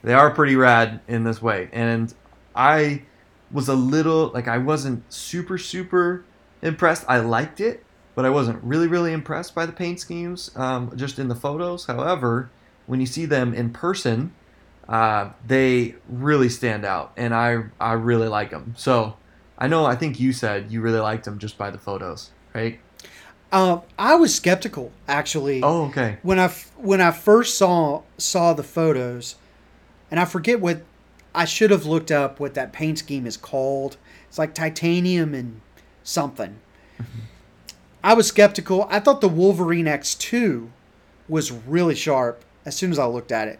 [0.03, 1.68] they are pretty rad in this way.
[1.72, 2.12] And
[2.55, 3.03] I
[3.51, 6.25] was a little like I wasn't super super
[6.62, 7.05] impressed.
[7.09, 7.85] I liked it,
[8.15, 11.87] but I wasn't really, really impressed by the paint schemes um, just in the photos.
[11.87, 12.51] However,
[12.87, 14.33] when you see them in person,
[14.88, 18.75] uh, they really stand out, and I I really like them.
[18.77, 19.17] So
[19.59, 22.81] I know I think you said you really liked them just by the photos, right?
[23.53, 26.17] Um, I was skeptical actually Oh, okay.
[26.23, 29.37] when I f- when I first saw saw the photos,
[30.11, 30.81] and I forget what
[31.35, 33.97] I should have looked up what that paint scheme is called.
[34.29, 35.61] It's like titanium and
[36.03, 36.59] something.
[36.99, 37.18] Mm-hmm.
[38.05, 38.87] I was skeptical.
[38.90, 40.68] I thought the Wolverine X2
[41.29, 43.59] was really sharp as soon as I looked at it.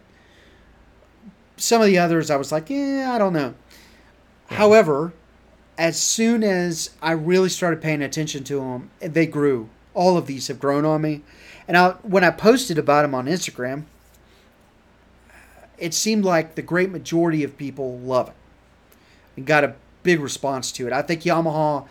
[1.57, 3.53] Some of the others I was like, yeah, I don't know.
[4.51, 4.57] Yeah.
[4.57, 5.13] However,
[5.77, 9.69] as soon as I really started paying attention to them, they grew.
[9.93, 11.21] All of these have grown on me.
[11.67, 13.85] And I, when I posted about them on Instagram,
[15.77, 18.35] it seemed like the great majority of people love it
[19.35, 20.93] and got a big response to it.
[20.93, 21.87] I think Yamaha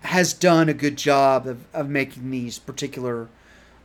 [0.00, 3.28] has done a good job of, of making these particular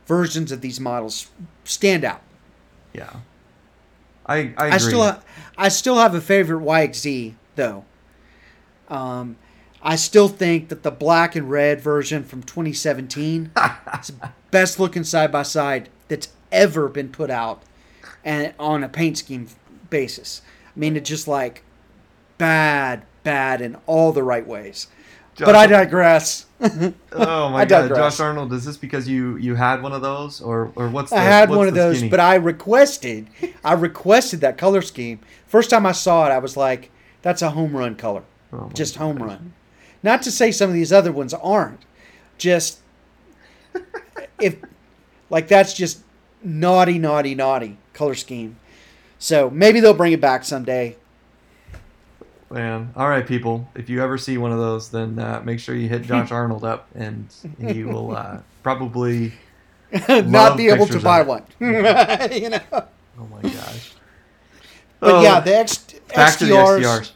[0.06, 1.30] versions of these models
[1.64, 2.22] stand out.
[2.92, 3.10] Yeah.
[4.26, 4.70] I I, agree.
[4.70, 5.22] I still ha-
[5.56, 7.84] I still have a favorite YXZ though.
[8.88, 9.36] Um,
[9.82, 13.52] I still think that the black and red version from 2017
[14.00, 17.62] is the best looking side by side that's ever been put out,
[18.24, 19.48] and on a paint scheme
[19.88, 20.42] basis.
[20.74, 21.62] I mean, it's just like
[22.38, 24.86] bad, bad in all the right ways.
[25.38, 26.46] but I digress.
[27.12, 27.88] Oh my god.
[27.88, 28.52] Josh Arnold!
[28.52, 31.10] Is this because you you had one of those, or or what's?
[31.10, 32.10] The, I had one of those, skinny?
[32.10, 33.28] but I requested,
[33.64, 35.20] I requested that color scheme.
[35.46, 36.90] First time I saw it, I was like,
[37.22, 39.28] "That's a home run color, Oh just home gosh.
[39.28, 39.54] run."
[40.02, 41.80] Not to say some of these other ones aren't,
[42.36, 42.80] just
[44.38, 44.56] if
[45.30, 46.02] like that's just
[46.44, 48.56] naughty, naughty, naughty color scheme.
[49.18, 50.96] So maybe they'll bring it back someday.
[52.50, 53.68] Man, all right, people.
[53.74, 56.64] If you ever see one of those, then uh, make sure you hit Josh Arnold
[56.64, 57.28] up, and
[57.60, 59.34] he will uh, probably.
[60.08, 61.44] Not be able to buy one.
[61.60, 62.60] you know.
[62.72, 63.92] Oh my gosh.
[64.98, 65.78] But Oh, yeah, the X,
[66.14, 66.80] back to the XTRs.
[66.80, 67.12] XTRs.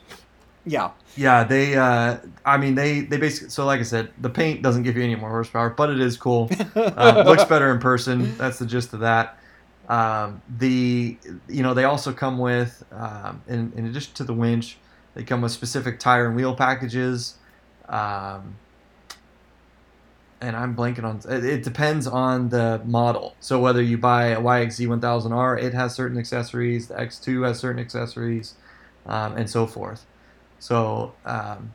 [0.66, 0.90] Yeah.
[1.16, 1.76] Yeah, they.
[1.76, 3.48] Uh, I mean, they they basically.
[3.48, 6.16] So, like I said, the paint doesn't give you any more horsepower, but it is
[6.18, 6.50] cool.
[6.74, 8.36] um, looks better in person.
[8.36, 9.38] That's the gist of that.
[9.88, 11.18] Um, the
[11.48, 14.78] you know they also come with um, in, in addition to the winch,
[15.14, 17.34] they come with specific tire and wheel packages.
[17.88, 18.56] Um,
[20.44, 23.34] and I'm blanking on it, it depends on the model.
[23.40, 26.88] So whether you buy a YXZ 1000R, it has certain accessories.
[26.88, 28.54] The X2 has certain accessories,
[29.06, 30.04] um, and so forth.
[30.58, 31.72] So um,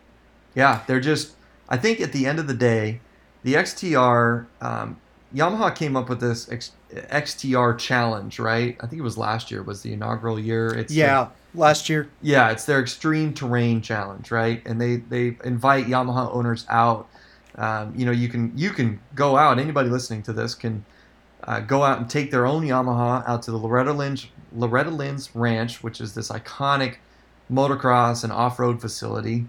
[0.56, 1.34] yeah, they're just.
[1.68, 3.00] I think at the end of the day,
[3.44, 5.00] the XTR um,
[5.34, 8.76] Yamaha came up with this X, XTR challenge, right?
[8.80, 10.68] I think it was last year was the inaugural year.
[10.74, 11.28] It's Yeah.
[11.54, 12.10] Last year.
[12.22, 14.62] yeah, it's their extreme terrain challenge, right?
[14.66, 17.08] And they they invite Yamaha owners out.
[17.56, 19.60] Um, you know, you can you can go out.
[19.60, 20.86] Anybody listening to this can
[21.44, 25.36] uh, go out and take their own Yamaha out to the Loretta Lynn's Loretta Lynn's
[25.36, 26.98] Ranch, which is this iconic
[27.52, 29.46] motocross and off-road facility.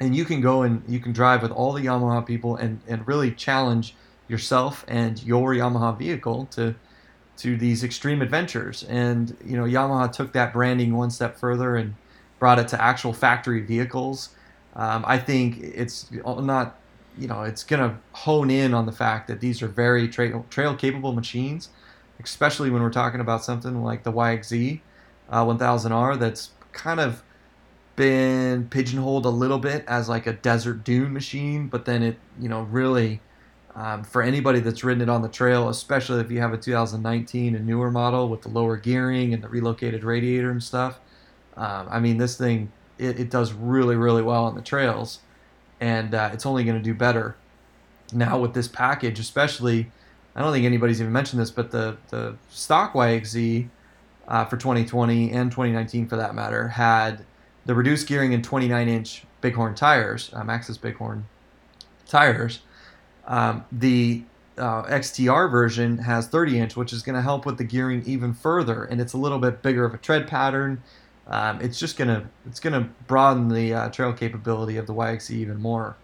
[0.00, 3.06] And you can go and you can drive with all the Yamaha people and, and
[3.06, 3.94] really challenge
[4.28, 6.74] yourself and your Yamaha vehicle to
[7.36, 8.84] to these extreme adventures.
[8.84, 11.94] And you know, Yamaha took that branding one step further and
[12.38, 14.30] brought it to actual factory vehicles.
[14.76, 16.78] Um, I think it's not,
[17.18, 20.74] you know, it's gonna hone in on the fact that these are very trail trail
[20.74, 21.68] capable machines,
[22.22, 24.80] especially when we're talking about something like the YXZ
[25.30, 27.22] uh, 1000R that's kind of
[27.96, 32.48] been pigeonholed a little bit as like a desert dune machine, but then it, you
[32.48, 33.20] know, really
[33.76, 37.56] Um, for anybody that's ridden it on the trail, especially if you have a 2019
[37.56, 41.00] and newer model with the lower gearing and the relocated radiator and stuff,
[41.56, 45.20] um, I mean, this thing it, it, does really, really well on the trails,
[45.80, 47.36] and uh, it's only going to do better
[48.12, 49.90] now with this package, especially.
[50.36, 53.68] I don't think anybody's even mentioned this, but the the stock YXZ
[54.26, 57.24] uh, for 2020 and 2019 for that matter had
[57.66, 61.26] the reduced gearing and 29 inch Bighorn tires, uh, Maxxis Bighorn
[62.06, 62.60] tires.
[63.26, 64.22] Um, the
[64.58, 68.34] uh, XTR version has 30 inch, which is going to help with the gearing even
[68.34, 70.82] further, and it's a little bit bigger of a tread pattern.
[71.26, 75.58] Um, it's just gonna it's gonna broaden the uh, trail capability of the YXZ even
[75.58, 75.96] more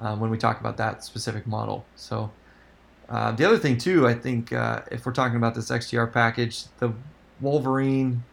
[0.00, 1.84] um, when we talk about that specific model.
[1.94, 2.32] So
[3.08, 6.64] uh, the other thing too, I think uh, if we're talking about this XTR package,
[6.78, 6.92] the
[7.40, 8.24] Wolverine.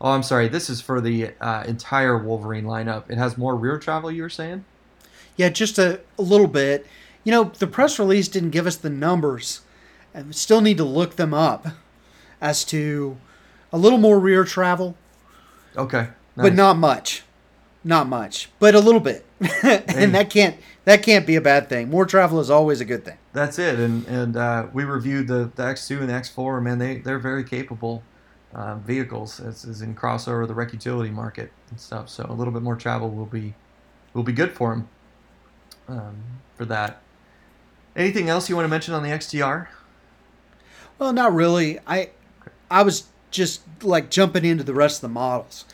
[0.00, 0.48] Oh, I'm sorry.
[0.48, 3.10] This is for the uh, entire Wolverine lineup.
[3.10, 4.10] It has more rear travel.
[4.10, 4.64] You were saying?
[5.36, 6.86] Yeah, just a, a little bit.
[7.26, 9.62] You know, the press release didn't give us the numbers,
[10.14, 11.66] and we still need to look them up
[12.40, 13.16] as to
[13.72, 14.94] a little more rear travel.
[15.76, 16.06] Okay.
[16.36, 16.44] Nice.
[16.44, 17.24] But not much.
[17.82, 19.24] Not much, but a little bit.
[19.64, 21.90] and that can't that can't be a bad thing.
[21.90, 23.18] More travel is always a good thing.
[23.32, 23.80] That's it.
[23.80, 26.62] And and uh, we reviewed the, the X2 and the X4.
[26.62, 28.04] Man, they they're very capable
[28.54, 32.08] uh, vehicles as, as in crossover the rec utility market and stuff.
[32.08, 33.54] So a little bit more travel will be
[34.14, 34.88] will be good for them
[35.88, 36.16] um,
[36.54, 37.02] for that.
[37.96, 39.68] Anything else you want to mention on the XTR?
[40.98, 41.78] Well, not really.
[41.86, 42.10] I
[42.70, 45.64] I was just like jumping into the rest of the models.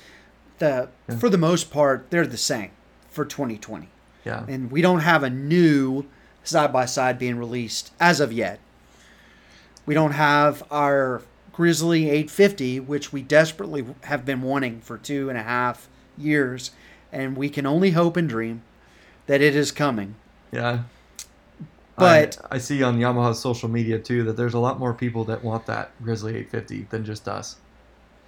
[0.58, 1.18] The yeah.
[1.18, 2.70] for the most part, they're the same
[3.08, 3.88] for 2020.
[4.24, 4.44] Yeah.
[4.48, 6.06] And we don't have a new
[6.44, 8.60] side by side being released as of yet.
[9.84, 15.36] We don't have our Grizzly 850, which we desperately have been wanting for two and
[15.36, 16.70] a half years,
[17.10, 18.62] and we can only hope and dream
[19.26, 20.14] that it is coming.
[20.52, 20.84] Yeah.
[22.02, 25.24] But I, I, see on Yamaha's social media too that there's a lot more people
[25.24, 27.56] that want that Grizzly 850 than just us.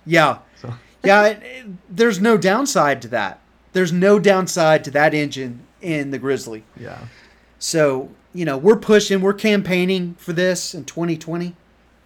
[0.06, 0.38] Yeah.
[0.56, 0.74] So.
[1.04, 3.40] yeah, it, it, there's no downside to that.
[3.72, 6.64] There's no downside to that engine in the Grizzly.
[6.78, 6.98] Yeah.
[7.58, 11.54] So, you know, we're pushing, we're campaigning for this in 2020.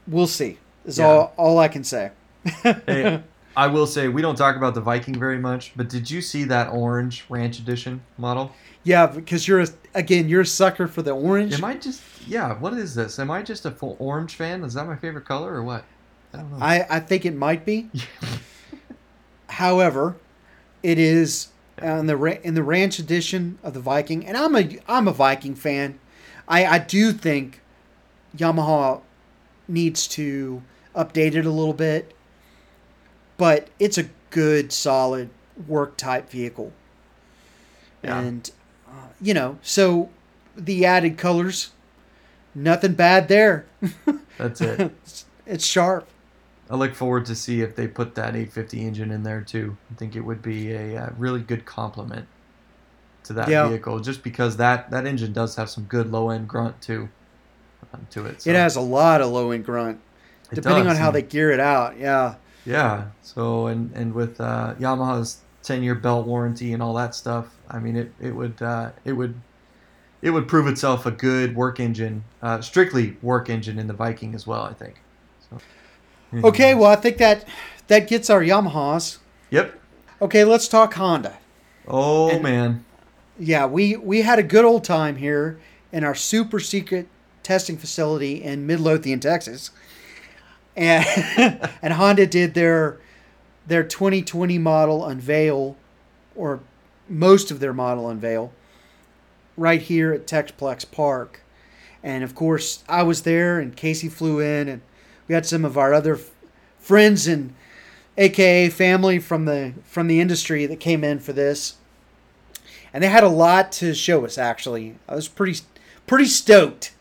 [0.07, 0.59] We'll see.
[0.85, 1.07] Is yeah.
[1.07, 2.13] all all I can say.
[2.63, 3.23] hey,
[3.57, 6.45] I will say we don't talk about the Viking very much, but did you see
[6.45, 8.53] that orange Ranch Edition model?
[8.89, 11.53] Yeah, because you're a, again you're a sucker for the orange.
[11.53, 12.59] Am I just yeah?
[12.59, 13.19] What is this?
[13.19, 14.65] Am I just a full orange fan?
[14.65, 15.85] Is that my favorite color or what?
[16.33, 16.59] I don't know.
[16.59, 17.91] I I think it might be.
[19.51, 20.17] However,
[20.83, 21.49] it is
[21.83, 25.55] in the in the Ranch Edition of the Viking, and I'm a I'm a Viking
[25.55, 26.01] fan.
[26.49, 27.61] I I do think
[28.35, 29.03] Yamaha
[29.69, 30.63] needs to
[30.97, 32.17] update it a little bit,
[33.37, 35.29] but it's a good, solid
[35.67, 36.73] work type vehicle.
[38.03, 38.21] Yeah.
[38.21, 38.58] And, uh,
[39.21, 40.11] you know, so
[40.57, 41.71] the added colors,
[42.55, 43.67] nothing bad there.
[44.39, 44.93] That's it.
[45.47, 46.09] it's sharp.
[46.71, 49.77] I look forward to see if they put that 850 engine in there too.
[49.91, 52.27] I think it would be a, a uh, really good complement
[53.25, 53.69] to that yeah.
[53.69, 57.09] vehicle, just because that that engine does have some good low end grunt too.
[57.95, 58.43] Um, to it.
[58.43, 58.51] So.
[58.51, 60.01] It has a lot of low end grunt
[60.53, 61.99] depending does, on how they gear it out.
[61.99, 62.35] Yeah.
[62.65, 63.09] Yeah.
[63.23, 67.79] So and and with uh, Yamaha's ten year belt warranty and all that stuff, I
[67.79, 69.35] mean it it would uh, it would
[70.23, 74.35] it would prove itself a good work engine, uh, strictly work engine in the Viking
[74.35, 74.63] as well.
[74.63, 74.97] I think.
[75.49, 75.59] So.
[76.49, 76.75] Okay.
[76.75, 77.45] Well, I think that
[77.87, 79.19] that gets our Yamahas.
[79.51, 79.79] Yep.
[80.21, 81.39] Okay, let's talk Honda.
[81.87, 82.85] Oh and, man.
[83.39, 85.61] Yeah, we we had a good old time here
[85.93, 87.07] in our super secret
[87.43, 89.71] testing facility in Midlothian, Texas
[90.79, 91.05] and
[91.83, 92.99] and Honda did their
[93.69, 95.77] their 2020 model unveil,
[96.35, 96.61] or
[97.09, 98.53] most of their model unveil,
[99.57, 101.43] right here at Texplex Park,
[102.03, 104.81] and of course I was there, and Casey flew in, and
[105.27, 106.31] we had some of our other f-
[106.79, 107.55] friends and
[108.17, 111.77] AKA family from the from the industry that came in for this,
[112.93, 114.39] and they had a lot to show us.
[114.39, 115.61] Actually, I was pretty
[116.07, 116.95] pretty stoked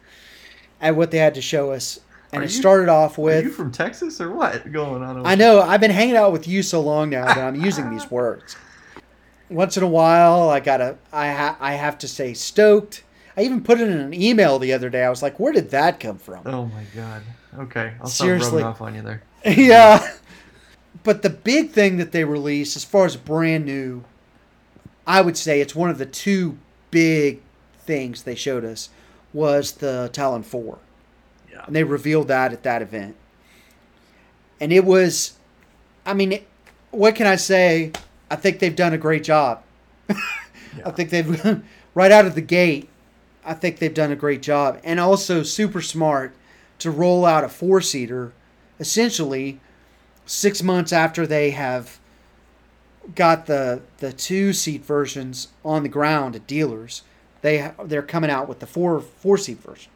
[0.82, 2.02] at what they had to show us
[2.38, 3.44] and are it you, started off with.
[3.44, 5.26] Are you from Texas or what going on?
[5.26, 5.62] I know.
[5.62, 8.56] I've been hanging out with you so long now that I'm using these words.
[9.50, 10.98] Once in a while, I gotta.
[11.12, 13.04] I ha- I have to say stoked.
[13.36, 15.04] I even put it in an email the other day.
[15.04, 17.22] I was like, "Where did that come from?" Oh my god.
[17.58, 18.62] Okay, I'll Seriously.
[18.64, 19.24] off on you there.
[19.46, 20.16] yeah.
[21.04, 24.04] But the big thing that they released, as far as brand new,
[25.06, 26.58] I would say it's one of the two
[26.92, 27.42] big
[27.80, 28.90] things they showed us
[29.34, 30.80] was the Talon Four.
[31.68, 33.16] And they revealed that at that event.
[34.60, 35.34] And it was,
[36.06, 36.44] I mean,
[36.92, 37.92] what can I say?
[38.32, 39.62] I think they've done a great job.
[40.10, 40.16] yeah.
[40.86, 42.90] I think they've, right out of the gate,
[43.46, 46.36] I think they've done a great job, and also super smart
[46.80, 48.34] to roll out a four seater,
[48.80, 49.60] essentially
[50.26, 52.00] six months after they have
[53.16, 57.04] got the the two seat versions on the ground at dealers.
[57.42, 59.92] They they're coming out with the four four seat version.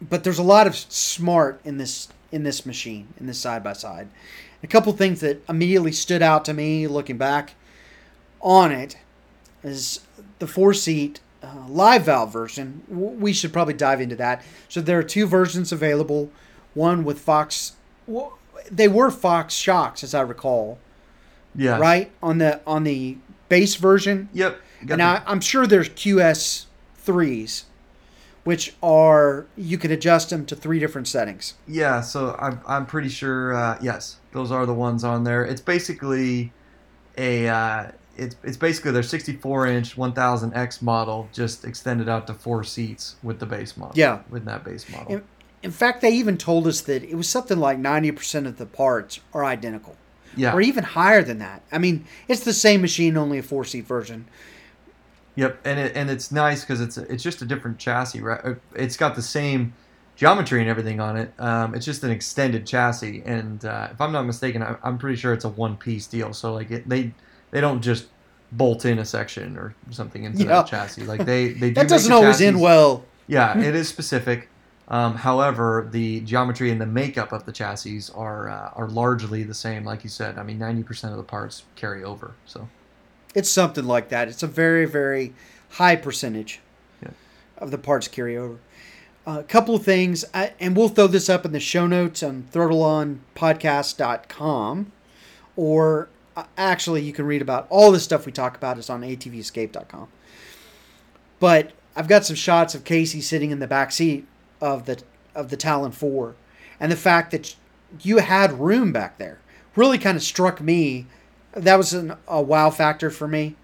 [0.00, 3.72] But there's a lot of smart in this in this machine in this side by
[3.72, 4.08] side.
[4.62, 7.54] A couple things that immediately stood out to me looking back
[8.40, 8.98] on it
[9.62, 10.00] is
[10.38, 12.82] the four seat uh, live valve version.
[12.88, 14.44] We should probably dive into that.
[14.68, 16.30] So there are two versions available.
[16.74, 17.72] One with Fox.
[18.06, 18.38] Well,
[18.70, 20.78] they were Fox shocks, as I recall.
[21.54, 21.78] Yeah.
[21.78, 23.16] Right on the on the
[23.48, 24.28] base version.
[24.32, 24.60] Yep.
[24.88, 27.64] And I, I'm sure there's QS threes,
[28.48, 31.52] which are you can adjust them to three different settings.
[31.66, 32.00] Yeah.
[32.00, 33.54] So I'm I'm pretty sure.
[33.54, 35.44] Uh, yes, those are the ones on there.
[35.44, 36.50] It's basically
[37.18, 37.46] a.
[37.46, 43.16] Uh, it's, it's basically their 64 inch 1000X model just extended out to four seats
[43.22, 43.92] with the base model.
[43.94, 44.22] Yeah.
[44.30, 45.12] With that base model.
[45.12, 45.24] In,
[45.62, 49.20] in fact, they even told us that it was something like 90% of the parts
[49.34, 49.94] are identical.
[50.36, 50.52] Yeah.
[50.52, 51.62] Or even higher than that.
[51.70, 54.26] I mean, it's the same machine, only a four seat version.
[55.38, 58.40] Yep, and it, and it's nice because it's it's just a different chassis, right?
[58.44, 59.72] Uh, It's got the same
[60.16, 61.32] geometry and everything on it.
[61.38, 65.14] Um, it's just an extended chassis, and uh, if I'm not mistaken, I, I'm pretty
[65.16, 66.32] sure it's a one piece deal.
[66.32, 67.12] So like it, they
[67.52, 68.08] they don't just
[68.50, 70.48] bolt in a section or something into Yeah.
[70.48, 71.02] that chassis.
[71.04, 73.04] Like they they do That doesn't always end well.
[73.28, 74.48] Yeah, it is specific.
[74.88, 79.54] Um, however, the geometry and the makeup of the chassis are uh, are largely the
[79.54, 79.84] same.
[79.84, 82.32] Like you said, I mean, ninety percent of the parts carry over.
[82.44, 82.68] So
[83.34, 84.28] It's something like that.
[84.28, 85.34] It's a very, very
[85.70, 86.60] high percentage
[87.02, 87.10] Yeah.
[87.58, 88.56] of the parts carry over.
[89.26, 92.44] A couple of things, I, and we'll throw this up in the show notes on
[92.52, 94.92] throttleonpodcast.com,
[95.56, 99.02] or uh, actually, you can read about all the stuff we talk about is on
[99.02, 100.08] atvescape.com.
[101.40, 104.26] But I've got some shots of Casey sitting in the back seat
[104.60, 105.02] of the
[105.34, 106.34] of the Talon 4,
[106.80, 107.54] and the fact that
[108.02, 109.38] you had room back there
[109.76, 111.06] really kind of struck me.
[111.52, 113.56] That was an, a wow factor for me.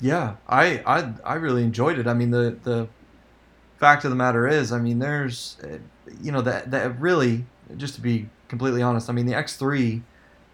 [0.00, 2.06] Yeah, I, I I really enjoyed it.
[2.06, 2.88] I mean, the the
[3.78, 5.78] fact of the matter is, I mean, there's, uh,
[6.20, 10.02] you know, that that really, just to be completely honest, I mean, the X3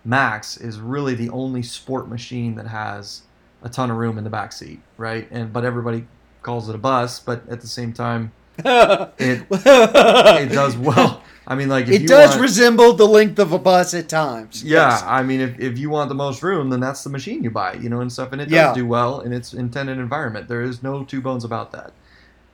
[0.04, 3.22] Max is really the only sport machine that has
[3.62, 5.26] a ton of room in the back seat, right?
[5.30, 6.06] And but everybody
[6.42, 11.22] calls it a bus, but at the same time, it it does well.
[11.46, 14.64] I mean, like if It does want, resemble the length of a bus at times.
[14.64, 15.02] yeah, Yes.
[15.04, 17.74] I mean, if, if you want the most room, then that's the machine you buy,
[17.74, 18.33] you know, and stuff.
[18.33, 18.74] And it does Yeah.
[18.74, 20.48] do well in its intended environment.
[20.48, 21.92] There is no two bones about that.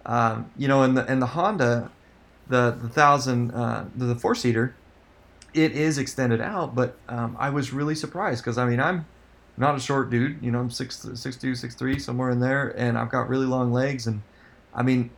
[0.06, 1.90] Um, you know, and the and the Honda,
[2.48, 4.74] the the thousand, uh, the, the four seater,
[5.54, 6.74] it is extended out.
[6.74, 9.04] But um, I was really surprised because I mean, I'm
[9.56, 10.42] not a short dude.
[10.42, 13.46] You know, I'm six six two, six three, somewhere in there, and I've got really
[13.46, 14.06] long legs.
[14.08, 14.22] And
[14.74, 15.10] I mean,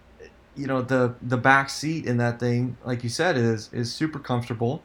[0.56, 4.18] you know, the the back seat in that thing, like you said, is is super
[4.18, 4.82] comfortable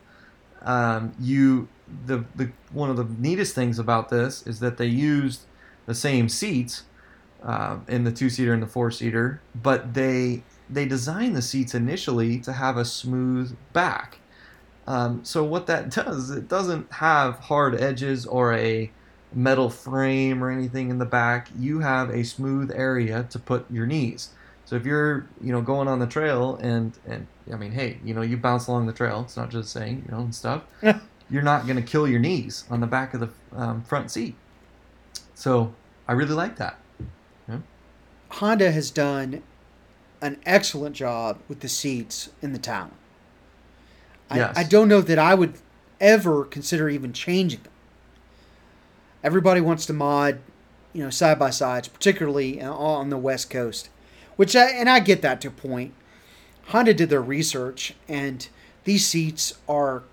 [0.62, 1.67] um, you
[2.06, 5.41] the the one of the neatest things about this is that they used
[5.86, 6.84] the same seats
[7.43, 11.73] uh, in the two seater and the four seater, but they they designed the seats
[11.73, 14.19] initially to have a smooth back.
[14.86, 18.91] Um, so what that does, it doesn't have hard edges or a
[19.34, 21.49] metal frame or anything in the back.
[21.58, 24.30] You have a smooth area to put your knees.
[24.67, 28.13] So if you're, you know, going on the trail and and I mean, hey, you
[28.13, 29.21] know, you bounce along the trail.
[29.21, 30.63] It's not just saying, you know, and stuff.
[31.30, 34.36] you're not going to kill your knees on the back of the um, front seat.
[35.36, 35.73] So
[36.06, 36.77] I really like that.
[38.30, 39.41] Honda has done
[40.21, 42.91] an excellent job with the seats in the Talon.
[44.30, 44.58] I, Yes.
[44.58, 45.53] I don't know that I would
[46.01, 47.71] ever consider even changing them.
[49.23, 50.41] Everybody wants to mod,
[50.91, 53.88] you know, side by sides, particularly on the West Coast,
[54.38, 55.93] which I, and I get that to a point.
[56.67, 58.47] Honda did their research, and
[58.86, 60.04] these seats are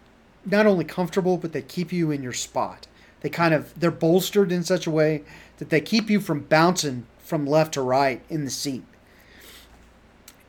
[0.44, 2.86] not only comfortable, but they keep you in your spot.
[3.20, 5.22] They kind of they're bolstered in such a way
[5.58, 8.84] that they keep you from bouncing from left to right in the seat,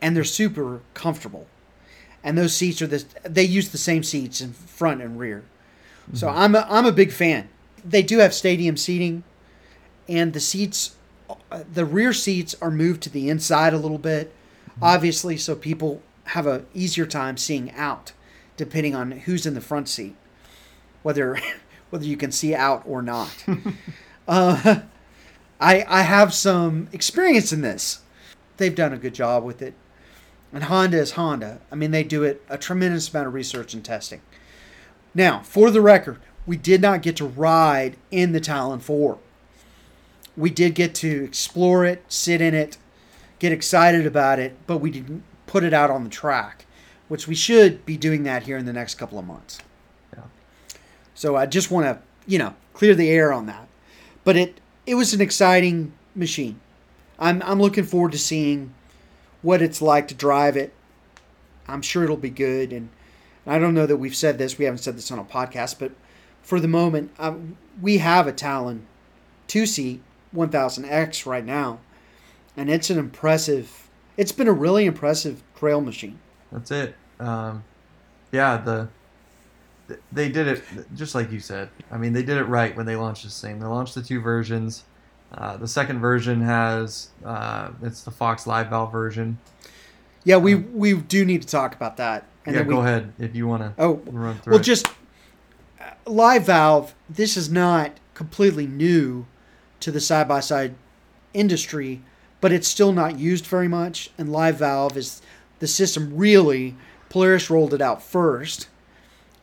[0.02, 1.48] and they're super comfortable.
[2.24, 5.44] And those seats are this they use the same seats in front and rear,
[6.14, 6.38] so mm-hmm.
[6.38, 7.50] I'm a, I'm a big fan.
[7.84, 9.24] They do have stadium seating,
[10.10, 10.96] and the seats,
[11.52, 14.34] uh, the rear seats are moved to the inside a little bit,
[14.82, 18.14] obviously, so people have a easier time seeing out,
[18.58, 20.16] depending on who's in the front seat,
[21.04, 21.40] whether
[21.90, 23.46] whether you can see out or not.
[24.28, 24.82] uh,
[25.60, 28.02] I I have some experience in this.
[28.58, 29.74] They've done a good job with it,
[30.52, 31.60] and Honda is Honda.
[31.72, 34.22] I mean, they do it a tremendous amount of research and testing.
[35.14, 39.18] Now, for the record, we did not get to ride in the Talon 4.
[40.38, 42.78] We did get to explore it, sit in it,
[43.40, 46.66] get excited about it, but we didn't put it out on the track,
[47.08, 49.60] which we should be doing that here in the next couple of months.
[50.14, 50.24] Yeah.
[51.14, 53.68] So I just want to, you know, clear the air on that.
[54.24, 56.60] But it it was an exciting machine.
[57.20, 58.74] I'm I'm looking forward to seeing
[59.42, 60.74] what it's like to drive it.
[61.68, 62.90] I'm sure it'll be good and
[63.48, 65.92] I don't know that we've said this, we haven't said this on a podcast, but
[66.42, 68.88] for the moment, um, we have a Talon
[69.48, 70.02] two seat
[70.36, 71.80] 1000X right now,
[72.56, 73.90] and it's an impressive.
[74.18, 76.20] It's been a really impressive trail machine.
[76.52, 76.96] That's it.
[77.20, 77.64] Um,
[78.32, 78.90] yeah, the
[80.12, 80.64] they did it
[80.96, 81.70] just like you said.
[81.92, 83.60] I mean, they did it right when they launched this thing.
[83.60, 84.84] They launched the two versions.
[85.32, 89.38] Uh, the second version has uh, it's the Fox Live Valve version.
[90.24, 92.26] Yeah, we we do need to talk about that.
[92.46, 93.74] And yeah, go ahead if you want to.
[93.78, 94.52] Oh, run through.
[94.52, 94.64] Well, it.
[94.64, 94.88] just
[95.80, 96.96] uh, Live Valve.
[97.10, 99.26] This is not completely new
[99.86, 100.74] to the side by side
[101.32, 102.02] industry,
[102.42, 104.10] but it's still not used very much.
[104.18, 105.22] And Live Valve is
[105.60, 106.76] the system really.
[107.08, 108.68] Polaris rolled it out first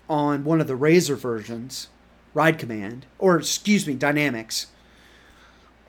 [0.09, 1.87] on one of the RZR versions,
[2.35, 4.67] Ride Command, or excuse me, Dynamix.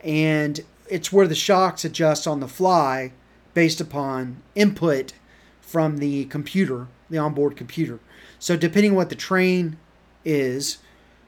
[0.04, 3.12] And it's where the shocks adjust on the fly
[3.56, 5.14] based upon input
[5.62, 8.00] from the computer, the onboard computer.
[8.38, 9.78] So depending on what the train
[10.24, 10.78] is,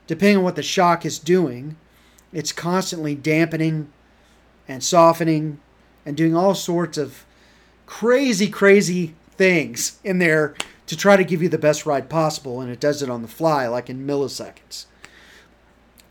[0.06, 1.78] depending on what the shock is doing,
[2.34, 3.92] it's constantly dampening
[4.68, 5.60] and softening
[6.06, 7.26] and doing all sorts of
[7.86, 10.56] crazy, crazy things in there
[10.88, 12.62] to try to give you the best ride possible.
[12.62, 14.86] And it does it on the fly, like in milliseconds.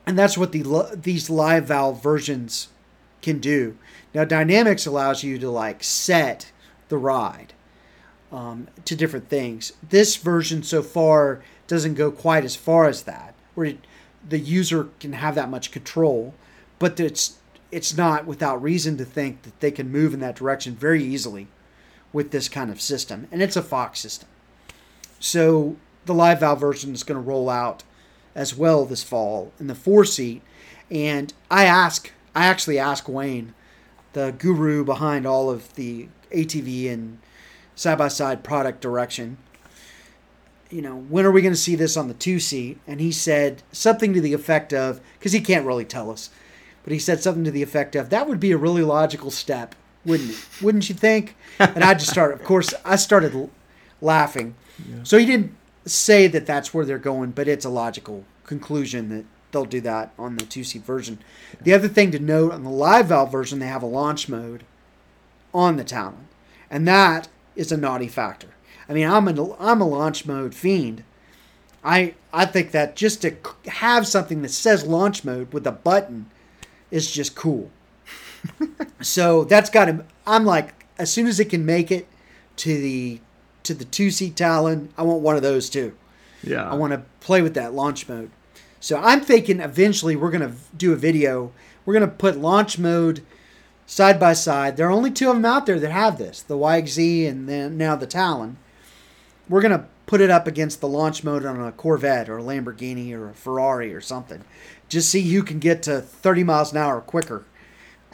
[0.06, 2.68] And that's what the these live valve versions
[3.22, 3.76] can do.
[4.12, 6.52] Now, Dynamix allows you to like set
[6.88, 7.54] the ride
[8.30, 9.72] um, to different things.
[9.88, 13.78] This version so far doesn't go quite as far as that, where it,
[14.28, 16.34] the user can have that much control,
[16.78, 17.38] but it's
[17.70, 21.48] it's not without reason to think that they can move in that direction very easily
[22.12, 24.28] with this kind of system, and it's a Fox system.
[25.18, 27.82] So the live valve version is going to roll out
[28.34, 30.42] as well this fall in the four seat,
[30.90, 33.54] and I ask, I actually ask Wayne,
[34.12, 37.18] the guru behind all of the ATV and
[37.74, 39.38] side by side product direction,
[40.70, 42.78] you know, when are we going to see this on the two seat?
[42.86, 46.30] And he said something to the effect of, because he can't really tell us,
[46.82, 49.74] but he said something to the effect of, that would be a really logical step,
[50.04, 50.46] wouldn't it?
[50.62, 51.36] Wouldn't you think?
[51.58, 53.50] And I just started, of course, I started
[54.02, 54.54] laughing.
[54.78, 54.96] Yeah.
[55.02, 55.56] So he didn't
[55.86, 60.12] say that that's where they're going, but it's a logical conclusion that they'll do that
[60.18, 61.20] on the two seat version.
[61.62, 64.64] The other thing to note on the live valve version, they have a launch mode
[65.54, 66.28] on the Talon,
[66.68, 68.48] and that is a naughty factor.
[68.88, 71.04] I mean, I'm a I'm a launch mode fiend.
[71.82, 76.30] I I think that just to have something that says launch mode with a button
[76.90, 77.70] is just cool.
[79.00, 80.04] so that's got to.
[80.26, 82.06] I'm like, as soon as it can make it
[82.56, 83.20] to the
[83.64, 85.94] to the two seat Talon, I want one of those too.
[86.42, 86.68] Yeah.
[86.68, 88.30] I want to play with that launch mode.
[88.80, 91.52] So I'm thinking eventually we're gonna do a video.
[91.86, 93.22] We're gonna put launch mode
[93.86, 94.76] side by side.
[94.76, 97.78] There are only two of them out there that have this: the YXZ and then
[97.78, 98.58] now the Talon
[99.48, 102.42] we're going to put it up against the launch mode on a Corvette or a
[102.42, 104.42] Lamborghini or a Ferrari or something.
[104.88, 107.44] Just see who can get to 30 miles an hour quicker.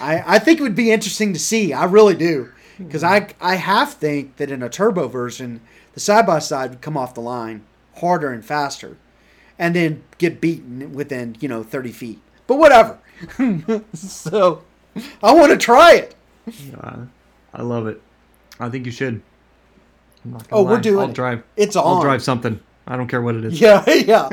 [0.00, 1.72] I, I think it would be interesting to see.
[1.72, 2.52] I really do.
[2.78, 5.60] Because I, I half think that in a turbo version,
[5.92, 7.62] the side by side would come off the line
[7.96, 8.96] harder and faster
[9.58, 12.20] and then get beaten within, you know, 30 feet.
[12.46, 12.98] But whatever.
[13.92, 14.64] so
[15.22, 16.14] I want to try it.
[17.52, 18.00] I love it.
[18.58, 19.20] I think you should
[20.52, 20.70] oh, lie.
[20.70, 21.08] we're doing.
[21.08, 21.42] I'll drive.
[21.56, 21.86] It's on.
[21.86, 22.60] I'll drive something.
[22.86, 23.60] I don't care what it is.
[23.60, 24.28] Yeah, yeah.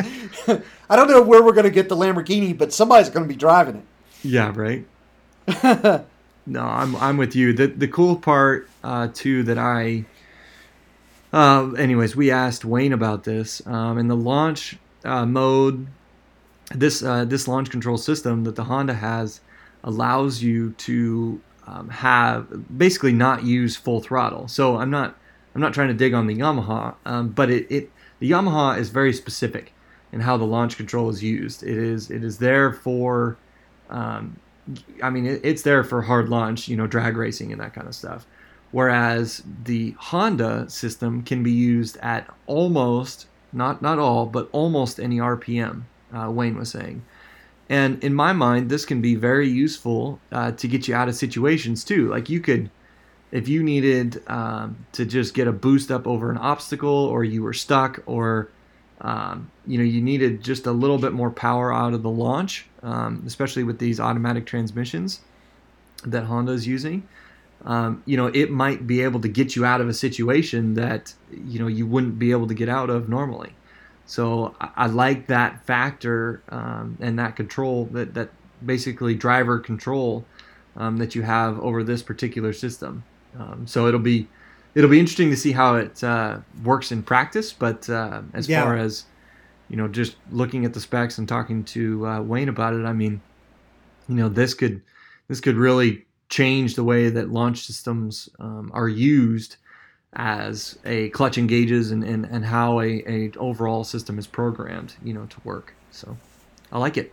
[0.89, 3.83] I don't know where we're gonna get the Lamborghini, but somebody's gonna be driving it.
[4.23, 4.85] Yeah, right.
[6.45, 7.53] no, I'm I'm with you.
[7.53, 10.05] The the cool part uh, too that I.
[11.33, 15.88] Uh, anyways, we asked Wayne about this, um, and the launch uh, mode.
[16.73, 19.39] This uh, this launch control system that the Honda has
[19.83, 24.47] allows you to um, have basically not use full throttle.
[24.47, 25.15] So I'm not
[25.58, 28.89] I'm not trying to dig on the Yamaha, um, but it, it the Yamaha is
[28.89, 29.74] very specific
[30.12, 31.64] in how the launch control is used.
[31.64, 33.39] It is it is there for,
[33.89, 34.39] um,
[35.01, 37.88] I mean, it, it's there for hard launch, you know, drag racing and that kind
[37.88, 38.28] of stuff.
[38.70, 45.18] Whereas the Honda system can be used at almost not not all, but almost any
[45.18, 45.86] RPM.
[46.14, 47.03] Uh, Wayne was saying.
[47.68, 51.16] And in my mind, this can be very useful uh, to get you out of
[51.16, 52.10] situations too.
[52.10, 52.70] Like you could
[53.32, 57.43] if you needed um, to just get a boost up over an obstacle or you
[57.43, 58.49] were stuck or
[59.01, 62.65] um, you know you needed just a little bit more power out of the launch
[62.84, 65.21] um, especially with these automatic transmissions
[66.05, 67.07] that honda is using
[67.65, 71.13] um, you know, it might be able to get you out of a situation that
[71.32, 73.53] you know you wouldn't be able to get out of normally.
[74.05, 78.30] So I, I like that factor um, and that control that that
[78.65, 80.25] basically driver control
[80.75, 83.03] um, that you have over this particular system.
[83.38, 84.28] Um, so it'll be
[84.75, 87.53] it'll be interesting to see how it uh, works in practice.
[87.53, 88.63] But uh, as Yeah.
[88.63, 89.05] far as
[89.69, 92.93] you know, just looking at the specs and talking to uh, Wayne about it, I
[92.93, 93.21] mean,
[94.07, 94.82] you know, this could
[95.28, 99.57] this could really change the way that launch systems um, are used
[100.13, 105.13] as a clutch engages and, and, and how a, a overall system is programmed, you
[105.13, 105.73] know, to work.
[105.91, 106.17] So
[106.71, 107.11] I like it.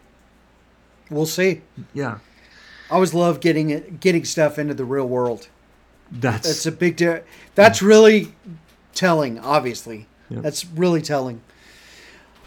[1.11, 1.62] We'll see.
[1.93, 2.19] Yeah.
[2.91, 5.49] I always love getting it, getting stuff into the real world.
[6.13, 6.97] That's, That's a big.
[6.97, 7.23] Di-
[7.55, 8.33] that's really
[8.95, 9.39] telling.
[9.39, 10.43] Obviously, Yep.
[10.43, 11.41] that's really telling.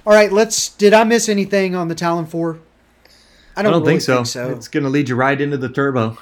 [0.06, 0.70] All right, let's.
[0.70, 2.60] Did I miss anything on the Talon Four?
[3.56, 4.50] I I don't, don't really think, so.
[4.52, 6.18] It's going to lead you right into the turbo.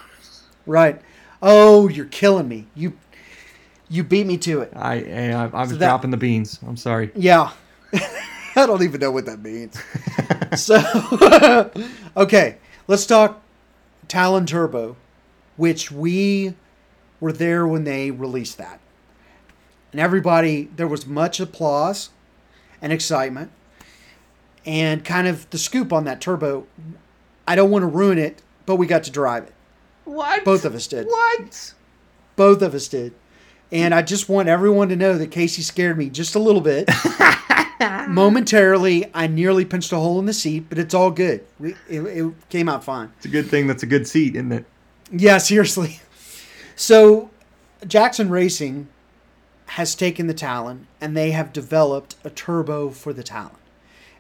[0.65, 1.01] Right.
[1.41, 2.67] Oh, you're killing me.
[2.75, 2.93] You
[3.89, 4.71] you beat me to it.
[4.75, 6.57] I eh, I, I was So that- dropping the beans.
[6.65, 7.11] I'm sorry.
[7.15, 7.51] Yeah.
[8.55, 9.77] I don't even know what that means.
[10.59, 11.71] so
[12.17, 12.57] okay,
[12.87, 13.41] let's talk
[14.07, 14.95] Talon Turbo,
[15.57, 16.55] which we
[17.25, 18.79] were there when they released that.
[19.91, 22.11] And everybody there was much applause
[22.83, 23.51] and excitement.
[24.63, 26.67] And kind of the scoop on that turbo.
[27.47, 29.53] I don't want to ruin it, but we got to drive it.
[30.03, 30.45] What?
[30.45, 31.07] Both of us did.
[31.07, 31.73] What?
[32.35, 33.15] Both of us did.
[33.71, 36.87] And I just want everyone to know that Casey scared me just a little bit.
[38.07, 41.43] Momentarily, I nearly pinched a hole in the seat, but it's all good.
[41.57, 43.11] We, it, it came out fine.
[43.17, 44.65] It's a good thing that's a good seat, isn't it?
[45.11, 45.99] Yeah, seriously.
[46.75, 47.29] So,
[47.87, 48.89] Jackson Racing
[49.67, 53.55] has taken the Talon and they have developed a turbo for the Talon.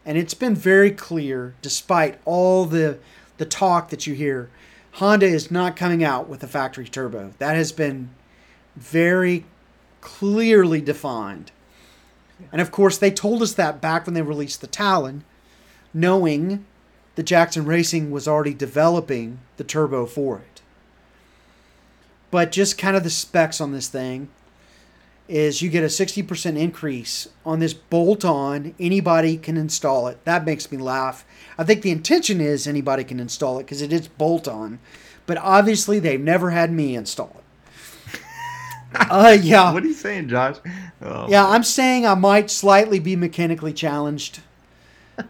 [0.05, 2.99] And it's been very clear, despite all the
[3.37, 4.49] the talk that you hear,
[4.93, 7.33] Honda is not coming out with a factory turbo.
[7.37, 8.11] That has been
[8.77, 9.43] very
[9.99, 11.51] clearly defined.
[12.51, 15.25] And of course, they told us that back when they released the Talon,
[15.93, 16.65] knowing
[17.15, 20.54] that Jackson Racing was already developing the turbo for it.
[22.35, 24.27] But just kind of the specs on this thing
[25.29, 28.75] is you get a 60% increase on this bolt on.
[28.77, 30.21] Anybody can install it.
[30.25, 31.23] That makes me laugh.
[31.57, 34.79] I think the intention is anybody can install it because it is bolt on.
[35.25, 37.41] But obviously, they've never had me install
[38.13, 38.19] it.
[39.09, 39.71] uh, yeah.
[39.71, 40.57] What are you saying, Josh?
[41.01, 41.29] Oh.
[41.29, 44.41] Yeah, I'm saying I might slightly be mechanically challenged,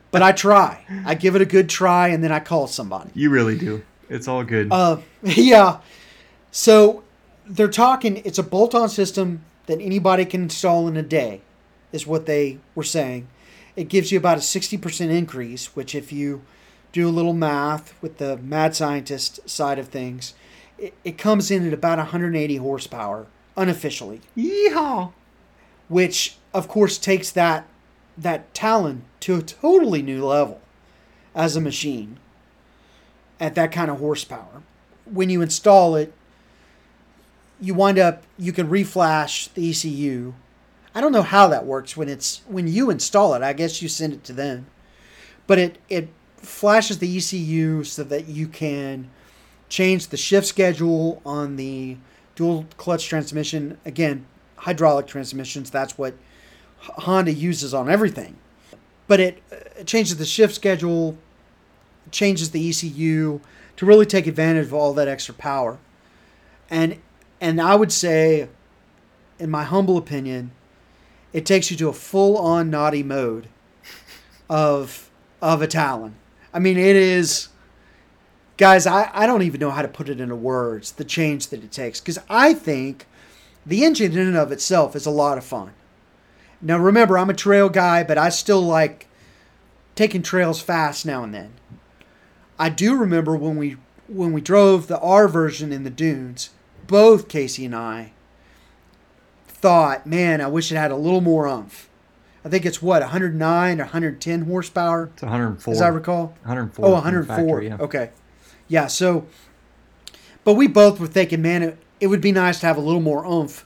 [0.09, 0.83] but I try.
[1.05, 3.11] I give it a good try and then I call somebody.
[3.13, 3.83] You really do.
[4.09, 4.69] It's all good.
[4.71, 5.81] Uh, yeah.
[6.57, 7.03] So
[7.45, 8.21] they're talking.
[8.23, 11.41] It's a bolt-on system that anybody can install in a day,
[11.91, 13.27] is what they were saying.
[13.75, 16.43] It gives you about a sixty percent increase, which if you
[16.93, 20.33] do a little math with the mad scientist side of things,
[20.77, 23.27] it, it comes in at about 180 horsepower
[23.57, 25.11] unofficially, Yeehaw!
[25.89, 27.67] which of course takes that
[28.17, 30.61] that Talon to a totally new level
[31.35, 32.17] as a machine
[33.41, 34.63] at that kind of horsepower.
[35.03, 36.13] When you install it,
[37.59, 40.33] you wind up you can reflash the ECU.
[40.93, 43.41] I don't know how that works when it's when you install it.
[43.41, 44.67] I guess you send it to them.
[45.47, 49.09] But it it flashes the ECU so that you can
[49.69, 51.97] change the shift schedule on the
[52.35, 53.77] dual clutch transmission.
[53.85, 54.25] Again,
[54.57, 56.15] hydraulic transmissions, that's what
[56.79, 58.37] Honda uses on everything.
[59.07, 61.17] But it uh, changes the shift schedule,
[62.11, 63.41] changes the ECU
[63.77, 65.77] to really take advantage of all that extra power.
[66.69, 66.99] And
[67.45, 68.47] and I would say,
[69.37, 70.51] in my humble opinion,
[71.31, 73.47] it takes you to a full on naughty mode
[74.49, 76.15] of of a Talon.
[76.51, 77.49] I mean, it is
[78.57, 81.63] guys, I, I don't even know how to put it into words, the change that
[81.63, 81.99] it takes.
[81.99, 83.05] Because I think
[83.63, 85.73] the engine in and of itself is a lot of fun.
[86.61, 89.07] Now remember, I'm a trail guy, but I still like
[89.93, 91.53] taking trails fast now and then.
[92.57, 93.77] I do remember when we
[94.07, 96.51] when we drove the R version in the dunes,
[96.87, 98.11] both Casey and I
[99.47, 101.89] thought, man, I wish it had a little more umph.
[102.43, 105.73] I think it's what 109 or 110 horsepower, It's 104.
[105.73, 106.27] as I recall.
[106.43, 106.85] 104.
[106.85, 107.35] Oh, 104.
[107.35, 107.77] factory, yeah.
[107.77, 108.11] Okay.
[108.67, 109.25] Yeah, so
[110.43, 113.01] but we both were thinking, man, it, it would be nice to have a little
[113.01, 113.65] more oomph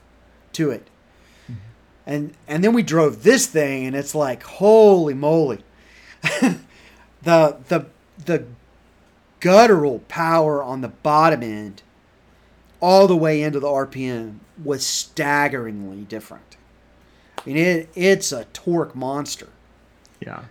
[0.53, 0.87] to it.
[1.43, 1.53] Mm-hmm.
[2.07, 5.63] And and then we drove this thing and it's like, holy moly.
[6.41, 6.57] the
[7.21, 7.85] the
[8.25, 8.45] the
[9.41, 11.81] guttural power on the bottom end
[12.79, 16.57] all the way into the RPM was staggeringly different.
[17.37, 19.49] I mean it it's a torque monster.
[20.19, 20.43] Yeah.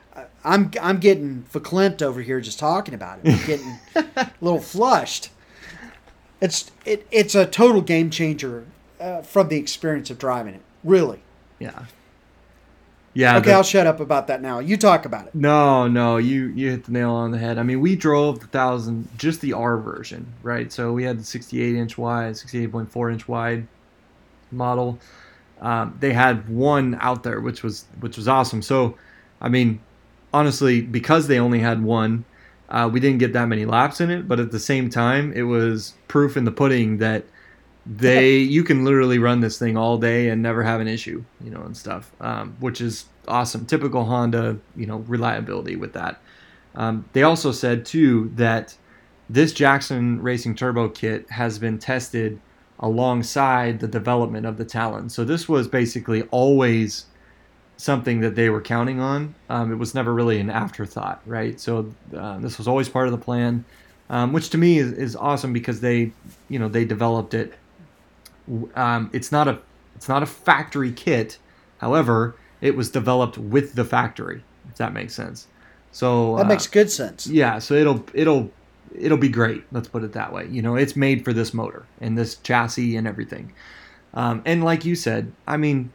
[0.44, 3.32] I'm I'm getting verklempt over here just talking about it.
[3.34, 3.78] I'm getting
[4.16, 5.30] a little flushed.
[6.40, 8.64] It's it, it's a total game changer
[9.00, 10.62] uh, from the experience of driving it.
[10.84, 11.20] Really.
[11.58, 11.84] Yeah.
[13.18, 13.38] Yeah.
[13.38, 14.60] Okay, the- I'll shut up about that now.
[14.60, 15.34] You talk about it.
[15.34, 17.58] No, no, you you hit the nail on the head.
[17.58, 20.70] I mean, we drove the thousand, just the R version, right?
[20.72, 23.66] So we had the 68 inch wide, 68.4 inch wide
[24.52, 25.00] model.
[25.60, 28.62] Um, they had one out there, which was which was awesome.
[28.62, 28.96] So,
[29.40, 29.80] I mean,
[30.32, 32.24] honestly, because they only had one,
[32.68, 34.28] uh, we didn't get that many laps in it.
[34.28, 37.24] But at the same time, it was proof in the pudding that
[37.88, 41.50] they you can literally run this thing all day and never have an issue, you
[41.50, 43.64] know, and stuff, um, which is awesome.
[43.64, 46.20] Typical Honda, you know, reliability with that.
[46.74, 48.76] Um, they also said too that
[49.30, 52.40] this Jackson Racing Turbo kit has been tested
[52.80, 55.08] alongside the development of the Talon.
[55.08, 57.06] So this was basically always
[57.76, 59.34] something that they were counting on.
[59.48, 61.58] Um, it was never really an afterthought, right?
[61.58, 63.64] So uh, this was always part of the plan,
[64.10, 66.12] um, which to me is, is awesome because they,
[66.48, 67.54] you know, they developed it.
[68.74, 69.60] Um, it's not a
[69.96, 71.38] it's not a factory kit,
[71.78, 74.44] however, it was developed with the factory.
[74.68, 75.46] If that makes sense.
[75.92, 77.26] So That uh, makes good sense.
[77.26, 78.50] yeah, so it'll it'll
[78.96, 79.64] it'll be great.
[79.72, 80.46] Let's put it that way.
[80.48, 83.52] You know, it's made for this motor and this chassis and everything.
[84.14, 85.92] Um, and like you said, I mean,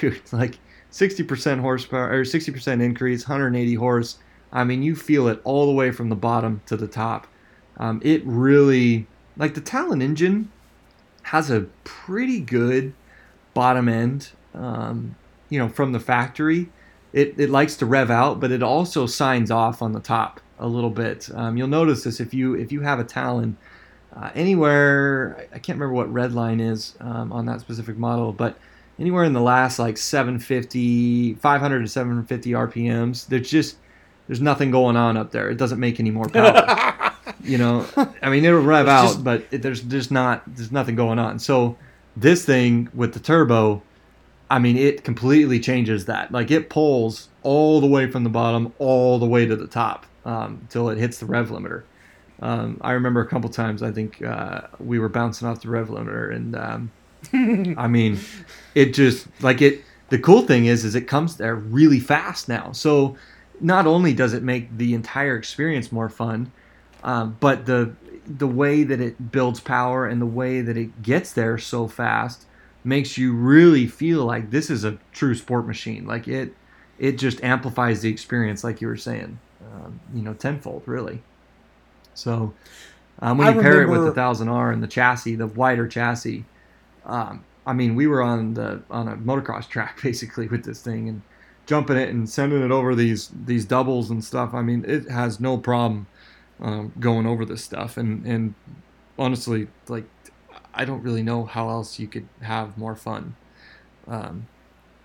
[0.00, 0.58] dude, like
[0.90, 4.18] sixty percent horsepower or sixty percent increase, one hundred eighty horse.
[4.50, 7.26] I mean, you feel it all the way from the bottom to the top.
[7.76, 10.50] Um, it really like the Talon engine
[11.30, 12.92] has a pretty good
[13.54, 14.30] bottom end.
[14.54, 15.16] Um,
[15.48, 16.68] you know, from the factory
[17.12, 20.66] it, it likes to rev out, but it also signs off on the top a
[20.66, 21.28] little bit.
[21.34, 23.56] Um, you'll notice this if you if you have a Talon
[24.14, 25.46] uh, anywhere.
[25.52, 28.58] I can't remember what red line is um, on that specific model, but
[28.98, 33.76] anywhere in the last like 750, 500 to 750 RPMs, there's just
[34.26, 35.48] there's nothing going on up there.
[35.48, 37.06] It doesn't make any more power.
[37.42, 37.86] you know,
[38.22, 41.38] I mean it'll rev out, just- but it, there's just not there's nothing going on.
[41.38, 41.76] So
[42.16, 43.82] this thing with the turbo
[44.50, 46.32] I mean, it completely changes that.
[46.32, 50.06] Like it pulls all the way from the bottom all the way to the top
[50.24, 51.82] um, until it hits the rev limiter.
[52.40, 53.82] Um, I remember a couple times.
[53.82, 56.90] I think uh, we were bouncing off the rev limiter, and um,
[57.78, 58.18] I mean,
[58.74, 59.82] it just like it.
[60.08, 62.72] The cool thing is, is it comes there really fast now.
[62.72, 63.18] So
[63.60, 66.50] not only does it make the entire experience more fun,
[67.04, 67.94] um, but the
[68.26, 72.44] the way that it builds power and the way that it gets there so fast
[72.84, 76.06] makes you really feel like this is a true sport machine.
[76.06, 76.54] Like it,
[76.98, 79.38] it just amplifies the experience, like you were saying,
[79.72, 81.22] um, you know, tenfold, really.
[82.14, 82.54] So
[83.20, 86.44] um, when you pair it with the thousand R and the chassis, the wider chassis,
[87.04, 91.08] um, I mean, we were on the on a motocross track basically with this thing
[91.08, 91.22] and
[91.66, 94.54] jumping it and sending it over these these doubles and stuff.
[94.54, 96.06] I mean, it has no problem
[96.60, 97.96] um, going over this stuff.
[97.96, 98.54] And and
[99.18, 100.04] honestly, like
[100.74, 103.36] I don't really know how else you could have more fun,
[104.06, 104.46] um,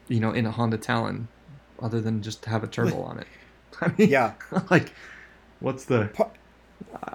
[0.07, 1.27] you know, in a Honda Talon,
[1.81, 3.27] other than just have a turbo on it.
[3.81, 4.33] I mean, Yeah.
[4.69, 4.93] like,
[5.59, 6.09] what's the?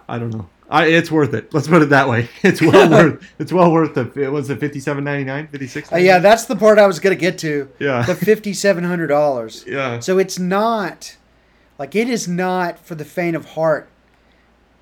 [0.08, 0.48] I- don't know.
[0.70, 1.54] I, it's worth it.
[1.54, 2.28] Let's put it that way.
[2.42, 3.26] It's well worth.
[3.38, 4.10] It's well worth the.
[4.20, 5.90] It was it fifty seven ninety nine, fifty six.
[5.92, 7.70] Uh, yeah, that's the part I was going to get to.
[7.78, 9.64] yeah, The fifty-seven hundred dollars.
[9.66, 11.16] yeah, So it's not
[11.78, 13.88] like it is not for the faint of heart,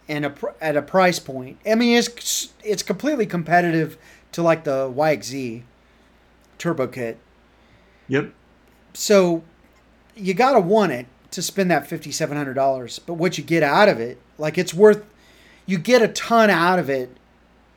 [0.09, 1.59] and a pr- at a price point.
[1.67, 3.97] I mean, it's it's completely competitive
[4.33, 5.63] to like the YXZ
[6.59, 7.19] turbo kit.
[8.09, 8.33] yep,
[8.95, 9.43] So
[10.15, 12.99] you gotta want it to spend that fifty-seven hundred dollars.
[12.99, 15.05] But what you get out of it, like it's worth,
[15.67, 17.11] you get a ton out of it,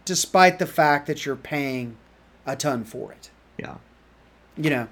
[0.05, 1.97] despite the fact that you're paying
[2.45, 3.29] a ton for it.
[3.57, 3.75] yeah,
[4.57, 4.87] you know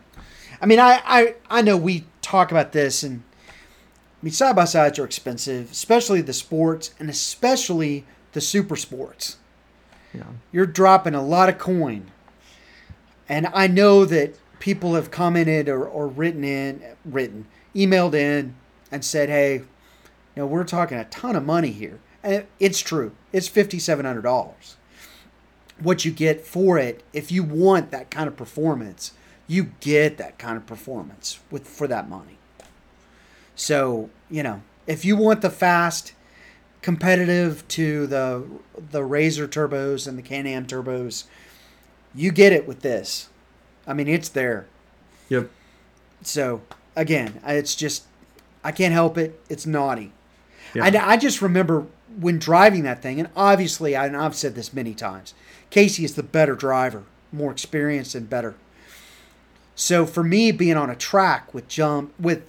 [0.62, 3.24] i mean i i, I know we talk about this and
[4.22, 9.38] i mean side by sides are expensive especially the sports and especially the super sports.
[10.14, 12.12] Yeah, you're dropping a lot of coin.
[13.30, 18.56] And i know that people have commented or, or written in written emailed in
[18.92, 19.64] and said hey you
[20.36, 22.00] know we're talking a ton of money here.
[22.24, 23.14] And it's true.
[23.32, 24.76] It's $5700
[25.80, 29.12] what you get for it if you want that kind of performance
[29.48, 32.37] you get that kind of performance with for that money
[33.58, 36.14] so you know if you want the fast
[36.82, 38.46] competitive to the
[38.92, 41.26] the RZR turbos and the can-am turbos
[42.16, 43.28] you get it with this.
[43.86, 44.68] I mean it's there.
[45.30, 45.50] Yep,
[46.22, 46.62] so
[46.96, 48.06] again it's just
[48.64, 49.40] i can't help it.
[49.50, 50.14] It's naughty.
[50.74, 50.86] Yeah.
[50.86, 51.86] and I just remember
[52.20, 55.34] when driving that thing, and obviously, I- and I've said this many times,
[55.70, 58.56] Casey is the better driver, more experienced and better.
[59.76, 62.44] So for me, being on a track with jump, with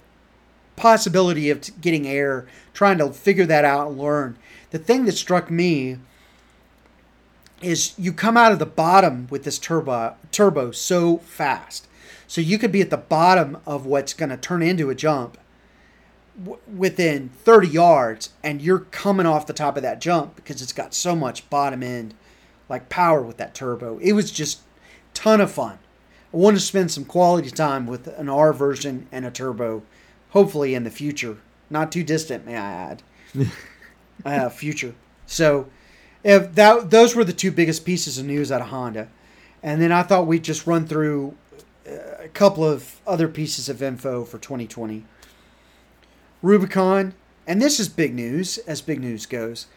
[0.79, 4.37] possibility of t- getting air, trying to figure that out and learn,
[4.71, 5.97] the thing that struck me
[7.61, 11.87] is you come out of the bottom with this turbo turbo so fast.
[12.27, 15.37] So you could be at the bottom of what's going to turn into a jump
[16.37, 20.73] w- within 30 yards and you're coming off the top of that jump because it's
[20.73, 22.13] got so much bottom end
[22.69, 23.97] like power with that turbo.
[23.97, 24.61] It was just
[25.13, 25.79] ton of fun.
[26.33, 29.81] I want to spend some quality time with an R version and a turbo,
[30.29, 31.37] hopefully in the future,
[31.69, 33.03] not too distant, may I add.
[34.25, 34.95] uh, future.
[35.25, 35.69] So,
[36.23, 39.07] if that those were the two biggest pieces of news out of Honda,
[39.63, 41.35] and then I thought we'd just run through
[41.87, 45.05] uh, a couple of other pieces of info for 2020.
[46.41, 47.13] Rubicon,
[47.45, 49.67] and this is big news as big news goes.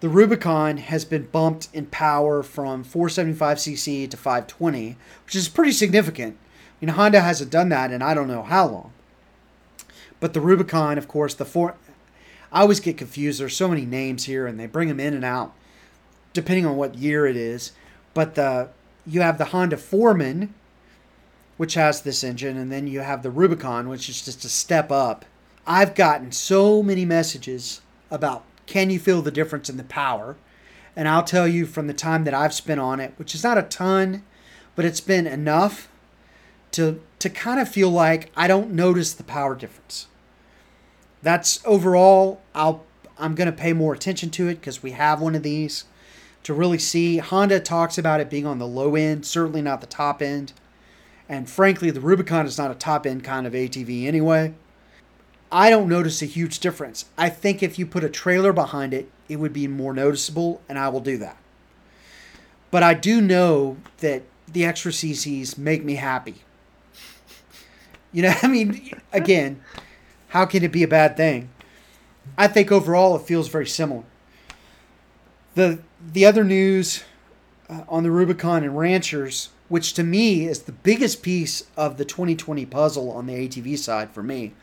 [0.00, 6.36] The Rubicon has been bumped in power from 475cc to 520, which is pretty significant.
[6.80, 8.92] I mean, Honda hasn't done that in I don't know how long.
[10.20, 11.74] But the Rubicon, of course, the four.
[12.52, 13.40] I always get confused.
[13.40, 15.52] There's so many names here, and they bring them in and out,
[16.32, 17.72] depending on what year it is.
[18.14, 18.70] But the
[19.06, 20.54] you have the Honda Foreman,
[21.56, 24.90] which has this engine, and then you have the Rubicon, which is just a step
[24.90, 25.24] up.
[25.66, 30.36] I've gotten so many messages about can you feel the difference in the power?
[30.96, 33.58] And I'll tell you from the time that I've spent on it, which is not
[33.58, 34.24] a ton,
[34.74, 35.88] but it's been enough
[36.72, 40.06] to to kind of feel like I don't notice the power difference.
[41.22, 42.84] That's overall I'll
[43.18, 45.84] I'm going to pay more attention to it because we have one of these
[46.42, 47.18] to really see.
[47.18, 50.52] Honda talks about it being on the low end, certainly not the top end.
[51.28, 54.54] And frankly, the Rubicon is not a top end kind of ATV anyway.
[55.50, 57.06] I don't notice a huge difference.
[57.16, 60.78] I think if you put a trailer behind it, it would be more noticeable, and
[60.78, 61.38] I will do that.
[62.70, 66.42] But I do know that the extra CCs make me happy.
[68.16, 69.60] You know, I mean, again,
[70.28, 71.50] how can it be a bad thing?
[72.38, 74.04] I think overall it feels very similar.
[75.54, 77.04] The the other news
[77.68, 82.06] uh, on the Rubicon and Ranchers, which to me is the biggest piece of the
[82.06, 84.54] 2020 puzzle on the ATV side for me,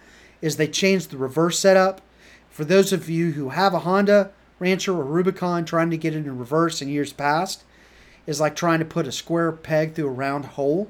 [0.42, 2.02] is they changed the reverse setup.
[2.50, 6.26] For those of you who have a Honda Rancher or Rubicon trying to get it
[6.26, 7.64] in reverse in years past,
[8.26, 10.90] is like trying to put a square peg through a round hole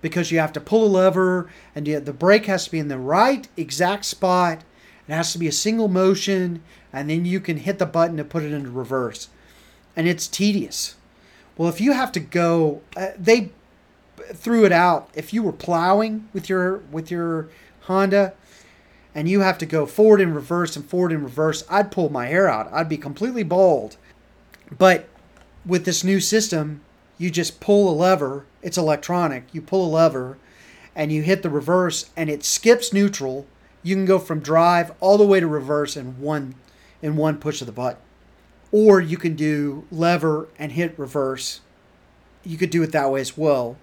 [0.00, 2.98] because you have to pull a lever and the brake has to be in the
[2.98, 4.62] right exact spot.
[5.08, 8.24] It has to be a single motion, and then you can hit the button to
[8.24, 9.28] put it into reverse.
[9.94, 10.96] And it's tedious.
[11.56, 13.50] Well, if you have to go, uh, they
[14.34, 15.08] threw it out.
[15.14, 17.48] If you were plowing with your with your
[17.82, 18.34] Honda,
[19.14, 22.26] and you have to go forward and reverse and forward and reverse, I'd pull my
[22.26, 22.68] hair out.
[22.72, 23.96] I'd be completely bald.
[24.76, 25.08] But
[25.64, 26.82] with this new system,
[27.18, 28.46] you just pull a lever.
[28.62, 29.44] It's electronic.
[29.52, 30.38] You pull a lever
[30.94, 33.46] and you hit the reverse and it skips neutral.
[33.82, 36.54] You can go from drive all the way to reverse in one
[37.02, 38.00] in one push of the button.
[38.72, 41.60] Or you can do lever and hit reverse.
[42.42, 43.76] You could do it that way as well.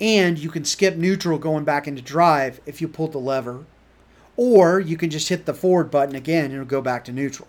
[0.00, 3.66] And you can skip neutral going back into drive if you pull the lever.
[4.36, 7.48] Or you can just hit the forward button again and it'll go back to neutral.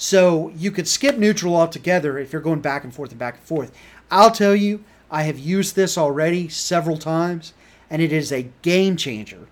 [0.00, 3.44] So you could skip neutral altogether if you're going back and forth and back and
[3.44, 3.70] forth.
[4.10, 7.52] I'll tell you, I have used this already several times,
[7.90, 9.46] and it is a game changer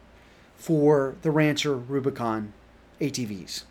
[0.56, 2.54] for the Rancher Rubicon
[2.98, 3.64] ATVs.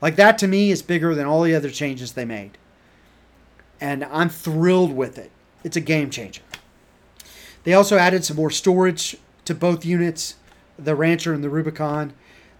[0.00, 2.58] Like that to me is bigger than all the other changes they made.
[3.80, 5.32] And I'm thrilled with it.
[5.64, 6.42] It's a game changer.
[7.64, 10.36] They also added some more storage to both units,
[10.78, 12.12] the Rancher and the Rubicon.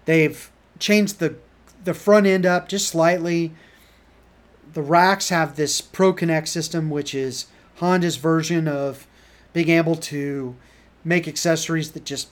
[0.06, 0.50] They've
[0.80, 1.36] changed the
[1.84, 3.52] the front end up just slightly.
[4.72, 9.06] The racks have this Pro Connect system, which is Honda's version of
[9.52, 10.56] being able to
[11.04, 12.28] make accessories that just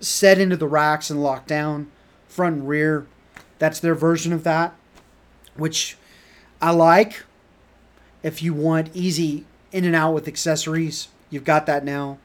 [0.00, 1.90] set into the racks and lock down
[2.28, 3.06] front and rear.
[3.58, 4.74] That's their version of that,
[5.56, 5.96] which
[6.60, 7.24] I like.
[8.22, 12.18] If you want easy in and out with accessories, you've got that now.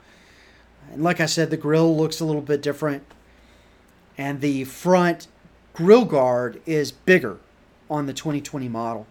[0.91, 3.03] And like I said, the grill looks a little bit different.
[4.17, 5.27] And the front
[5.73, 7.37] grill guard is bigger
[7.89, 9.07] on the 2020 model.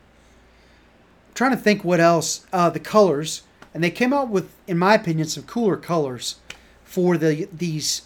[1.28, 2.46] I'm trying to think what else.
[2.52, 3.42] Uh, the colors,
[3.74, 6.36] and they came out with, in my opinion, some cooler colors
[6.84, 8.02] for the these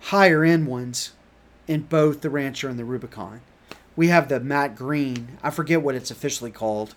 [0.00, 1.12] higher end ones
[1.66, 3.40] in both the Rancher and the Rubicon.
[3.96, 5.38] We have the matte green.
[5.42, 6.94] I forget what it's officially called,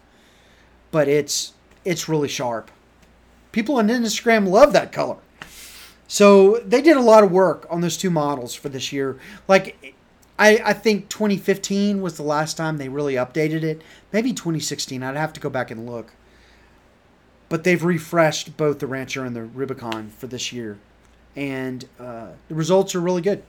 [0.91, 1.54] but it's
[1.86, 2.72] it's really sharp.
[3.52, 5.18] People on Instagram love that color.
[6.08, 9.18] So they did a lot of work on those two models for this year.
[9.48, 9.95] Like
[10.40, 13.82] I, I think 2015 was the last time they really updated it.
[14.12, 15.02] Maybe 2016.
[15.02, 16.14] I'd have to go back and look.
[17.50, 20.78] But they've refreshed both the Rancher and the Rubicon for this year,
[21.34, 23.42] and uh, the results are really good.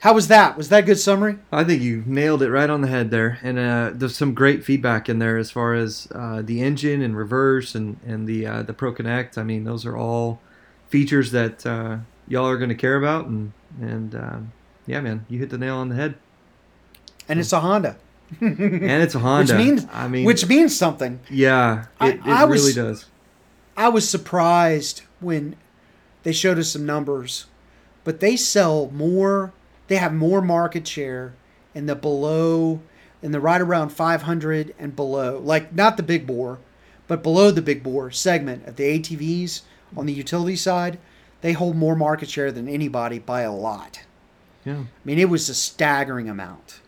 [0.00, 0.56] How was that?
[0.56, 1.38] Was that a good summary?
[1.52, 4.64] I think you nailed it right on the head there, and uh, there's some great
[4.64, 8.62] feedback in there as far as uh, the engine and reverse and and the uh,
[8.62, 9.38] the Pro Connect.
[9.38, 10.40] I mean, those are all
[10.88, 14.52] features that uh, y'all are going to care about, and and um,
[14.86, 16.14] yeah, man, you hit the nail on the head.
[17.28, 17.96] And it's a Honda.
[18.40, 19.54] and it's a Honda.
[19.56, 21.20] Which means, I mean, which means something.
[21.30, 23.06] yeah, I- it, it I was- really does.
[23.76, 25.54] I was surprised when
[26.22, 27.44] they showed us some numbers,
[28.04, 29.52] but they sell more.
[29.88, 31.34] They have more market share
[31.74, 32.80] in the below,
[33.22, 36.58] in the right around 500 and below, like not the big bore,
[37.06, 39.60] but below the big bore segment of the ATVs
[39.94, 40.98] on the utility side.
[41.42, 44.00] They hold more market share than anybody by a lot.
[44.66, 44.80] Yeah.
[44.80, 46.80] I mean, it was a staggering amount.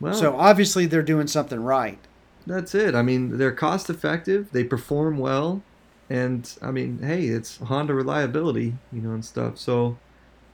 [0.00, 1.98] Well, So obviously they're doing something right.
[2.46, 2.94] that's it.
[2.96, 4.48] I mean, they're cost effective.
[4.50, 5.62] They perform well,
[6.08, 9.58] and I mean, hey, it's Honda reliability, you know, and stuff.
[9.58, 9.98] So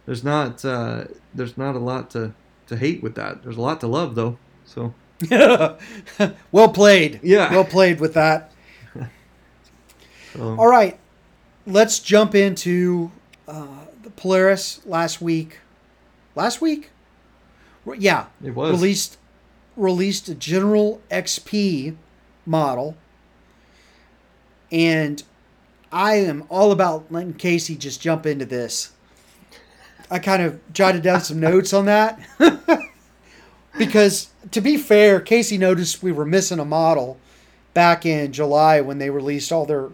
[0.05, 2.35] there's not uh, there's not a lot to
[2.67, 3.45] to hate with that.
[3.45, 4.37] There's a lot to love though.
[4.65, 4.93] So
[6.51, 7.21] well played.
[7.23, 7.51] Yeah.
[7.53, 8.51] Well played with that.
[10.35, 10.99] so- All right,
[11.67, 13.11] let's jump into
[13.49, 15.59] uh, the Polaris last week.
[16.37, 16.91] Last week,
[17.99, 18.71] yeah, it was.
[18.71, 19.17] Released
[19.75, 21.97] released a General XP
[22.45, 22.97] model,
[24.71, 25.23] and
[25.91, 28.93] I am all about letting Casey just jump into this.
[30.11, 32.21] I kind of jotted down some notes on that.
[33.79, 37.19] Because, to be fair, Casey noticed we were missing a model
[37.75, 39.91] back in July when they released all their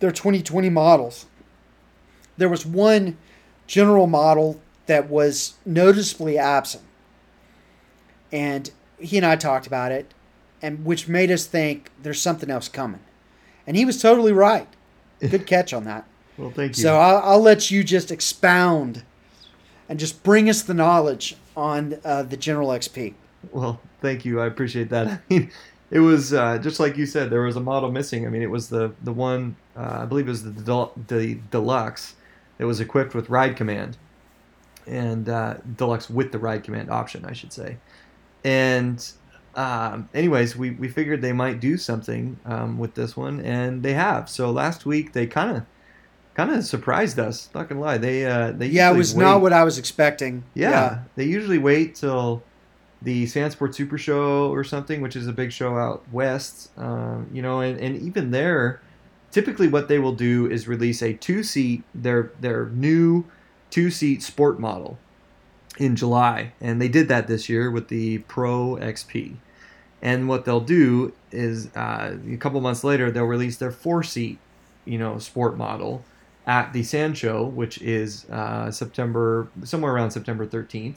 [0.00, 1.26] their 2020 models.
[2.36, 3.18] There was one
[3.66, 4.60] general model
[4.90, 6.82] that was noticeably absent.
[8.32, 8.68] And
[8.98, 10.12] he and I talked about it,
[10.60, 12.98] and which made us think there's something else coming.
[13.68, 14.66] And he was totally right.
[15.20, 16.06] Good catch on that.
[16.36, 16.82] well, thank you.
[16.82, 19.04] So I'll, I'll let you just expound
[19.88, 23.14] and just bring us the knowledge on uh, the General XP.
[23.52, 24.40] Well, thank you.
[24.40, 25.06] I appreciate that.
[25.08, 25.52] I mean,
[25.92, 27.30] it was uh, just like you said.
[27.30, 28.26] There was a model missing.
[28.26, 31.38] I mean, it was the the one uh, I believe it was the del- the
[31.52, 32.16] deluxe
[32.58, 33.96] that was equipped with ride command,
[34.86, 37.76] and uh, deluxe with the ride command option, I should say.
[38.44, 39.06] And
[39.54, 43.94] um, anyways, we, we figured they might do something um, with this one, and they
[43.94, 44.28] have.
[44.28, 45.64] So last week they kind of
[46.34, 47.50] kind of surprised us.
[47.54, 50.44] Not gonna lie, they uh, they Yeah, it was not what I was expecting.
[50.54, 52.42] yeah, they usually wait till
[53.02, 56.70] the Sandsport Super Show or something, which is a big show out west.
[56.76, 58.80] Um, you know, and, and even there,
[59.30, 63.24] typically what they will do is release a two seat their their new
[63.70, 64.98] two seat sport model
[65.78, 69.36] in July, and they did that this year with the Pro XP.
[70.02, 74.38] And what they'll do is uh, a couple months later they'll release their four seat,
[74.84, 76.04] you know, sport model
[76.46, 80.96] at the Sand Show, which is uh, September somewhere around September 13th,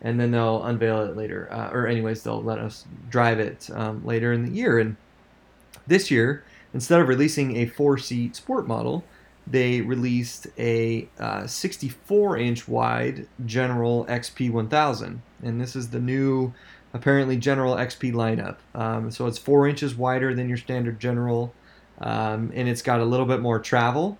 [0.00, 1.48] and then they'll unveil it later.
[1.52, 4.78] Uh, or anyways, they'll let us drive it um, later in the year.
[4.78, 4.96] And
[5.86, 6.44] this year,
[6.74, 9.04] instead of releasing a four seat sport model,
[9.46, 16.52] they released a uh, 64 inch wide General XP 1000, and this is the new
[16.94, 18.56] apparently General XP lineup.
[18.74, 21.52] Um, so it's four inches wider than your standard General,
[22.00, 24.18] um, and it's got a little bit more travel.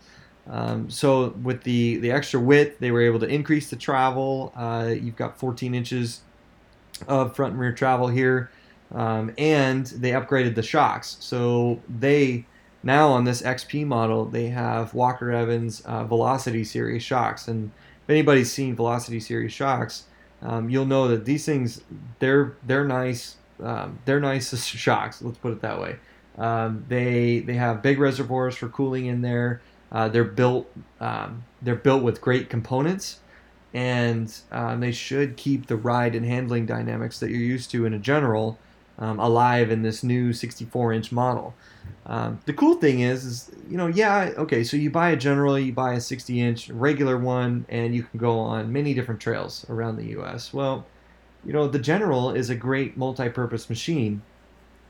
[0.51, 4.53] Um, so with the the extra width, they were able to increase the travel.
[4.57, 6.20] Uh, you've got 14 inches
[7.07, 8.51] of front and rear travel here,
[8.93, 11.16] um, and they upgraded the shocks.
[11.20, 12.45] So they
[12.83, 17.70] now on this XP model they have Walker Evans uh, Velocity Series shocks, and
[18.05, 20.05] if anybody's seen Velocity Series shocks,
[20.43, 21.83] um, you'll know that these things
[22.18, 23.37] they're they're nice.
[23.62, 25.22] Um, they're nice shocks.
[25.22, 25.97] Let's put it that way.
[26.37, 29.61] Um, they they have big reservoirs for cooling in there.
[29.91, 30.70] Uh, they're built
[31.01, 33.20] um, they're built with great components,
[33.72, 37.95] and um, they should keep the ride and handling dynamics that you're used to in
[37.95, 38.59] a general
[38.99, 41.55] um, alive in this new 64 inch model.
[42.07, 45.59] Um, the cool thing is, is you know, yeah, okay, so you buy a general,
[45.59, 49.64] you buy a 60 inch regular one, and you can go on many different trails
[49.68, 50.53] around the U.S.
[50.53, 50.86] Well,
[51.45, 54.22] you know, the general is a great multi-purpose machine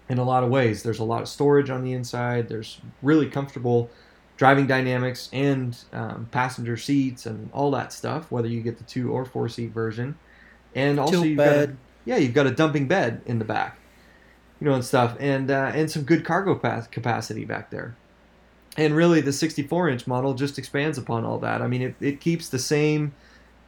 [0.08, 0.82] in a lot of ways.
[0.82, 2.48] There's a lot of storage on the inside.
[2.48, 3.90] There's really comfortable
[4.36, 9.12] driving dynamics and um, passenger seats and all that stuff, whether you get the two
[9.12, 10.18] or four seat version.
[10.74, 13.78] And also, Tilt you've got a, yeah, you've got a dumping bed in the back,
[14.62, 17.96] you know, and stuff, and uh, and some good cargo pa- capacity back there.
[18.76, 21.60] And really, the 64 inch model just expands upon all that.
[21.60, 23.12] I mean, it, it keeps the same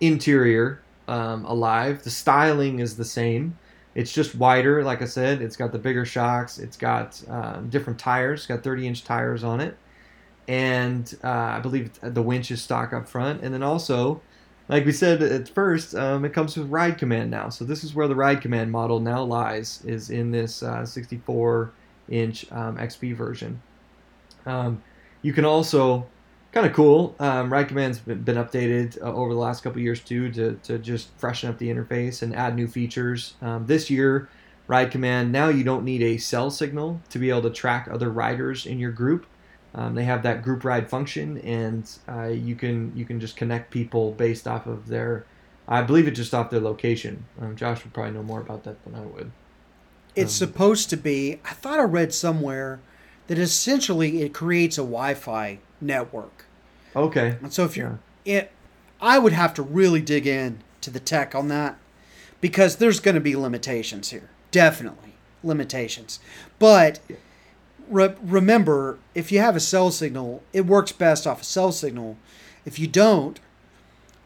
[0.01, 2.05] interior um, alive.
[2.05, 3.59] The styling is the same.
[3.97, 5.43] It's just wider, like I said.
[5.43, 6.61] It's got the bigger shocks.
[6.61, 8.41] It's got um, different tires.
[8.41, 9.77] It's got 30 inch tires on it,
[10.47, 13.43] and uh, I believe the winch is stock up front.
[13.43, 14.23] And then also,
[14.69, 17.49] like we said at first, um, it comes with Ride Command now.
[17.51, 21.73] So this is where the Ride Command model now lies, is in this uh, 64
[22.09, 23.61] inch um, XP version.
[24.47, 24.83] Um,
[25.23, 26.07] you can also,
[26.53, 30.01] kind of cool, um, Ride Command's been, been updated uh, over the last couple years
[30.01, 33.35] too to, to just freshen up the interface and add new features.
[33.43, 34.29] Um, this year,
[34.67, 38.11] Ride Command, now you don't need a cell signal to be able to track other
[38.11, 39.27] riders in your group.
[39.75, 43.71] Um, they have that group ride function, and uh, you can you can just connect
[43.71, 45.27] people based off of their,
[45.67, 47.25] I believe it just off their location.
[47.41, 49.33] Um, Josh would probably know more about that than I would.
[50.15, 51.41] It's Um, supposed to be.
[51.45, 52.79] I thought I read somewhere
[53.27, 56.45] that essentially it creates a Wi-Fi network.
[56.95, 57.37] Okay.
[57.43, 58.53] And so if you're it,
[59.01, 61.77] I would have to really dig in to the tech on that
[62.41, 64.31] because there's going to be limitations here.
[64.53, 66.21] Definitely limitations.
[66.59, 67.01] But
[67.89, 72.17] re- remember, if you have a cell signal, it works best off a cell signal.
[72.65, 73.41] If you don't,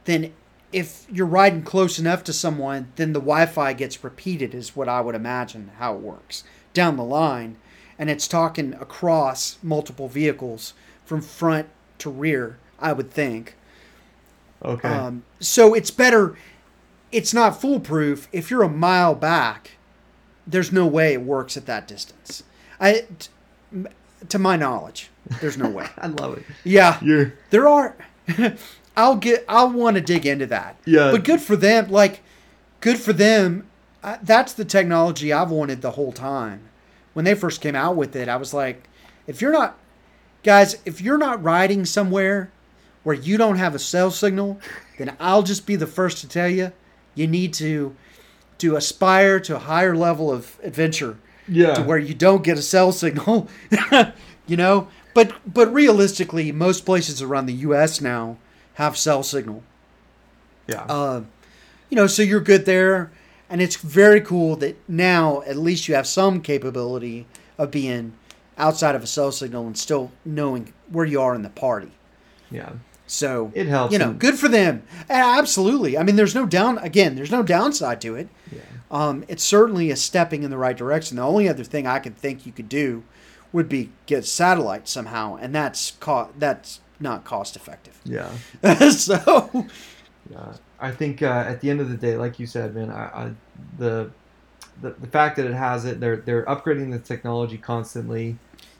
[0.05, 0.33] then
[0.73, 4.55] if you're riding close enough to someone, then the Wi-Fi gets repeated.
[4.55, 6.45] Is what I would imagine how it works
[6.75, 7.57] down the line,
[7.99, 12.59] and it's talking across multiple vehicles from front to rear.
[12.81, 13.57] I would think.
[14.63, 14.89] Okay.
[14.89, 16.37] Um, so it's better.
[17.11, 18.29] It's not foolproof.
[18.33, 19.73] If you're a mile back,
[20.47, 22.43] there's no way it works at that distance.
[22.81, 23.29] I, t-
[24.29, 25.11] to my knowledge,
[25.41, 25.87] there's no way.
[25.99, 26.45] I love it.
[26.65, 27.97] Yeah, You're there are.
[28.97, 29.45] I'll get.
[29.49, 30.77] I'll want to dig into that.
[30.85, 31.13] Yeah.
[31.13, 31.91] But good for them.
[31.91, 32.21] Like,
[32.81, 33.67] good for them.
[34.03, 36.69] Uh, that's the technology I've wanted the whole time.
[37.13, 38.89] When they first came out with it, I was like,
[39.27, 39.77] if you're not,
[40.45, 42.51] guys, if you're not riding somewhere
[43.03, 44.61] where you don't have a cell signal,
[44.99, 46.73] then I'll just be the first to tell you,
[47.15, 47.95] you need to
[48.59, 51.17] to aspire to a higher level of adventure
[51.49, 51.75] yeah.
[51.75, 53.49] to where you don't get a cell signal.
[54.47, 58.01] you know, but but realistically, most places around the U.S.
[58.01, 58.37] now
[58.75, 59.63] have cell signal.
[60.67, 60.85] yeah.
[60.89, 61.23] Uh,
[61.91, 63.11] you know, so you're good there,
[63.49, 67.27] and it's very cool that now at least you have some capability
[67.57, 68.13] of being
[68.59, 71.93] outside of a cell signal and still knowing where you are in the party.
[72.51, 72.73] yeah.
[73.09, 73.93] So It helps.
[73.93, 74.83] You know, good for them.
[75.09, 75.99] Absolutely.
[75.99, 76.79] I mean, there's no down.
[76.79, 78.29] Again, there's no downside to it.
[78.53, 78.61] Yeah.
[78.91, 81.17] Um, it's certainly a stepping in the right direction.
[81.17, 83.05] The only other thing I could think you could do
[83.53, 87.99] would be get satellite somehow, and that's co- that's not cost effective.
[88.05, 88.31] Yeah.
[88.91, 89.67] so
[90.31, 93.05] Yeah, I think uh, at the end of the day, like you said, man, I,
[93.05, 93.31] I,
[93.79, 94.11] the,
[94.81, 98.39] the the fact that it has it, they're they're upgrading the technology constantly.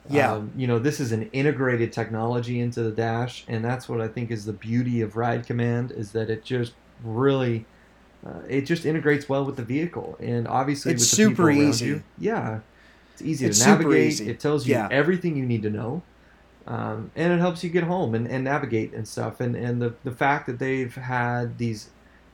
[0.09, 0.33] Yeah.
[0.33, 4.07] Um, you know, this is an integrated technology into the dash, and that's what I
[4.07, 7.65] think is the beauty of Ride Command is that it just really,
[8.25, 11.85] uh, it just integrates well with the vehicle, and obviously It's with the super easy.
[11.85, 12.03] you.
[12.17, 12.59] Yeah,
[13.13, 14.19] it's easy It's to navigate.
[14.21, 14.87] It tells you Yeah.
[14.91, 16.01] everything you need to know
[16.67, 19.39] um, and it helps you get home and, and navigate and stuff.
[19.41, 21.89] And and the the fact that they've had these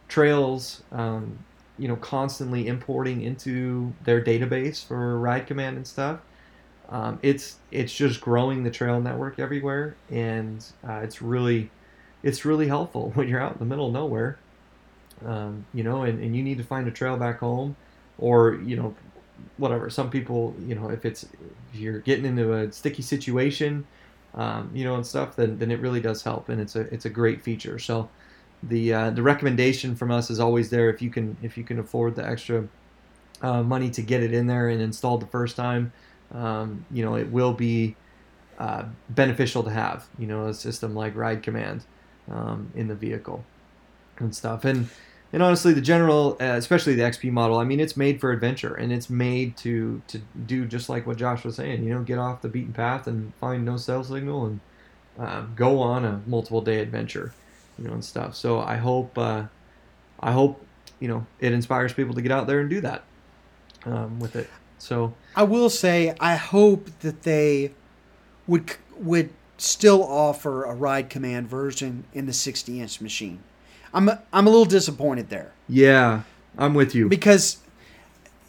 [0.09, 1.39] trails, um,
[1.79, 6.19] you know, constantly importing into their database for Ride Command and stuff.
[6.89, 11.71] Um, it's it's just growing the trail network everywhere, and uh, it's really
[12.23, 14.37] it's really helpful when you're out in the middle of nowhere.
[15.25, 17.75] Um, you know, and, and you need to find a trail back home,
[18.19, 18.95] or you know,
[19.57, 19.89] whatever.
[19.89, 21.23] Some people, you know, if it's
[21.73, 23.85] if you're getting into a sticky situation,
[24.35, 27.05] um, you know, and stuff, then, then it really does help, and it's a it's
[27.05, 27.79] a great feature.
[27.79, 28.09] So
[28.61, 31.79] the uh, the recommendation from us is always there if you can if you can
[31.79, 32.67] afford the extra
[33.41, 35.93] uh, money to get it in there and installed the first time.
[36.33, 37.95] Um, you know, it will be
[38.59, 40.07] uh, beneficial to have.
[40.17, 41.85] You know, a system like Ride Command
[42.29, 43.43] um, in the vehicle
[44.17, 44.89] and stuff, and
[45.33, 48.73] and honestly, the general, uh, especially the XP model, I mean, it's made for adventure,
[48.73, 51.83] and it's made to to do just like what Josh was saying.
[51.83, 54.59] You know, get off the beaten path and find no cell signal, and
[55.17, 57.33] um, go on a multiple day adventure,
[57.77, 58.35] you know, and stuff.
[58.35, 59.43] So I hope, uh,
[60.19, 60.65] I hope,
[60.99, 63.03] you know, it inspires people to get out there and do that
[63.85, 64.49] um, with it.
[64.77, 67.71] So I will say I hope that they
[68.47, 73.39] would would still offer a ride command version in the 60 inch machine.
[73.93, 76.21] I'm I'm a little disappointed there yeah,
[76.57, 77.09] I'm with you.
[77.09, 77.57] because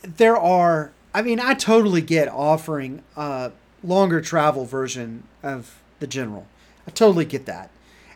[0.02, 0.92] there are.
[1.14, 6.46] I mean, I totally get offering a longer travel version of the General.
[6.86, 7.70] I totally get that,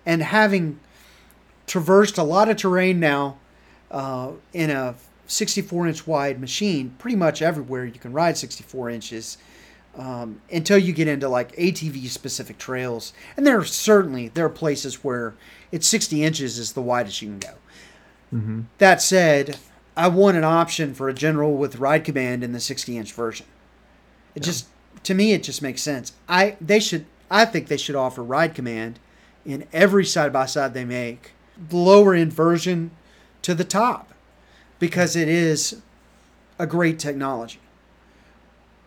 [0.04, 0.80] and having
[1.66, 3.38] traversed a lot of terrain now
[3.90, 4.94] uh, in a
[5.30, 9.38] 64 inch wide machine, pretty much everywhere you can ride 64 inches.
[9.96, 14.50] Um, until you get into like ATV specific trails, and there are certainly there are
[14.50, 15.34] places where
[15.72, 17.54] it's 60 inches is the widest you can go.
[18.30, 19.58] hmm That said,
[19.96, 23.46] I want an option for a general with ride command in the 60 inch version.
[24.36, 24.46] It Yeah.
[24.46, 24.68] just
[25.02, 26.12] to me it just makes sense.
[26.28, 29.00] I they should I think they should offer ride command
[29.44, 31.32] in every side by side they make
[31.70, 32.92] lower end version
[33.42, 34.09] to the top
[34.80, 35.80] because it is
[36.58, 37.60] a great technology.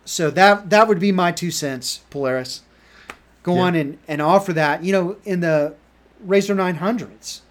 [0.05, 2.61] So that that would be my two cents, Polaris.
[3.43, 3.61] Go Yeah.
[3.61, 4.83] on and, and offer that.
[4.83, 5.75] You know, in the
[6.27, 7.41] RZR 900s,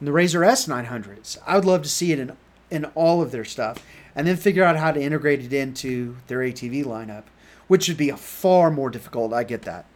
[0.00, 2.36] in the RZR S 900s, I would love to see it in
[2.70, 3.82] in all of their stuff,
[4.14, 7.22] and then figure out how to integrate it into their ATV lineup,
[7.66, 9.32] which would be a far more difficult.
[9.32, 9.86] I get that,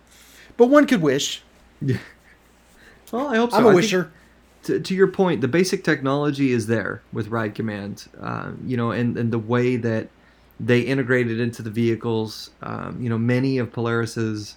[0.56, 1.42] but one could wish.
[1.80, 1.98] Yeah.
[3.12, 3.58] Well, I hope so.
[3.58, 4.10] I'm a I think- wisher.
[4.64, 8.90] To, to your point, the basic technology is there with Ride Command, um, you know,
[8.90, 10.08] and, and the way that
[10.60, 12.50] they integrated into the vehicles.
[12.62, 14.56] Um, you know, many of Polaris's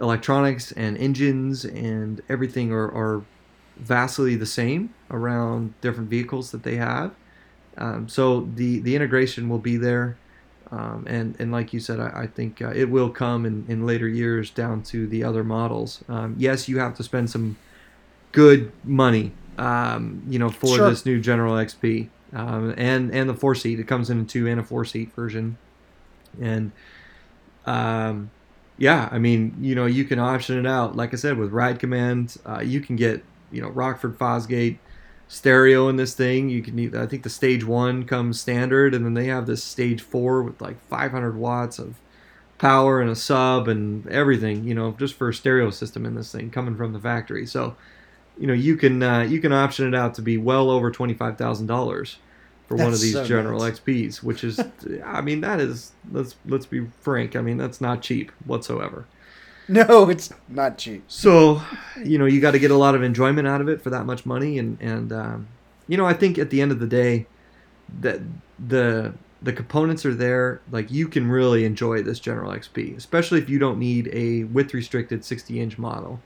[0.00, 3.22] electronics and engines and everything are, are
[3.76, 7.14] vastly the same around different vehicles that they have.
[7.76, 10.16] Um, so the, the integration will be there.
[10.70, 13.84] Um, and, and like you said, I, I think uh, it will come in, in
[13.84, 16.04] later years down to the other models.
[16.08, 17.56] Um, yes, you have to spend some
[18.32, 20.88] good money, um, you know, for Sure.
[20.90, 23.80] this new General XP um, and and the four seat.
[23.80, 25.58] It comes in a two and a four seat version,
[26.40, 26.72] and
[27.66, 28.30] um,
[28.78, 30.96] yeah, I mean, you know, you can option it out.
[30.96, 34.78] Like I said, with Ride Command, uh, you can get you know Rockford Fosgate
[35.28, 36.48] stereo in this thing.
[36.48, 40.00] You can, I think the stage one comes standard, and then they have this stage
[40.00, 41.96] four with like 500 watts of
[42.58, 44.64] power and a sub and everything.
[44.64, 47.46] You know, just for a stereo system in this thing coming from the factory.
[47.46, 47.76] So,
[48.40, 51.14] you know, you can uh, you can option it out to be well over twenty
[51.14, 52.16] five thousand dollars
[52.66, 53.80] for one of these so General nuts.
[53.80, 54.60] XPs, which is,
[55.04, 57.36] I mean, that is let's let's be frank.
[57.36, 59.06] I mean, that's not cheap whatsoever.
[59.68, 61.04] No, it's not cheap.
[61.06, 61.62] So,
[62.02, 64.06] you know, you got to get a lot of enjoyment out of it for that
[64.06, 65.48] much money, and and um,
[65.86, 67.26] you know, I think at the end of the day,
[68.00, 68.20] that
[68.58, 69.12] the
[69.42, 70.62] the components are there.
[70.70, 74.72] Like you can really enjoy this General XP, especially if you don't need a width
[74.72, 76.20] restricted 60 inch model.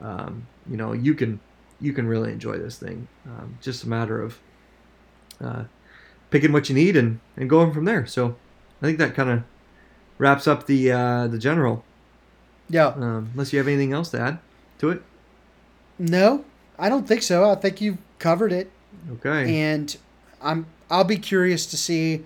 [0.00, 1.40] Um, you know, you can
[1.80, 3.08] you can really enjoy this thing.
[3.26, 4.38] Um, just a matter of
[5.40, 5.64] uh,
[6.30, 8.06] picking what you need and and going from there.
[8.06, 8.36] So,
[8.82, 9.42] I think that kind of
[10.18, 11.84] wraps up the uh, the general.
[12.68, 12.88] Yeah.
[12.88, 14.38] Um, unless you have anything else to add
[14.78, 15.02] to it.
[15.98, 16.44] No,
[16.78, 17.50] I don't think so.
[17.50, 18.70] I think you've covered it.
[19.12, 19.60] Okay.
[19.60, 19.96] and
[20.40, 22.24] I'm I'll be curious to see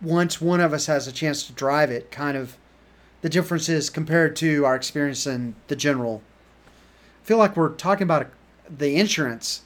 [0.00, 2.56] once one of us has a chance to drive it, kind of
[3.20, 6.22] the differences compared to our experience in the general.
[7.28, 8.26] Feel like we're talking about
[8.74, 9.60] the insurance,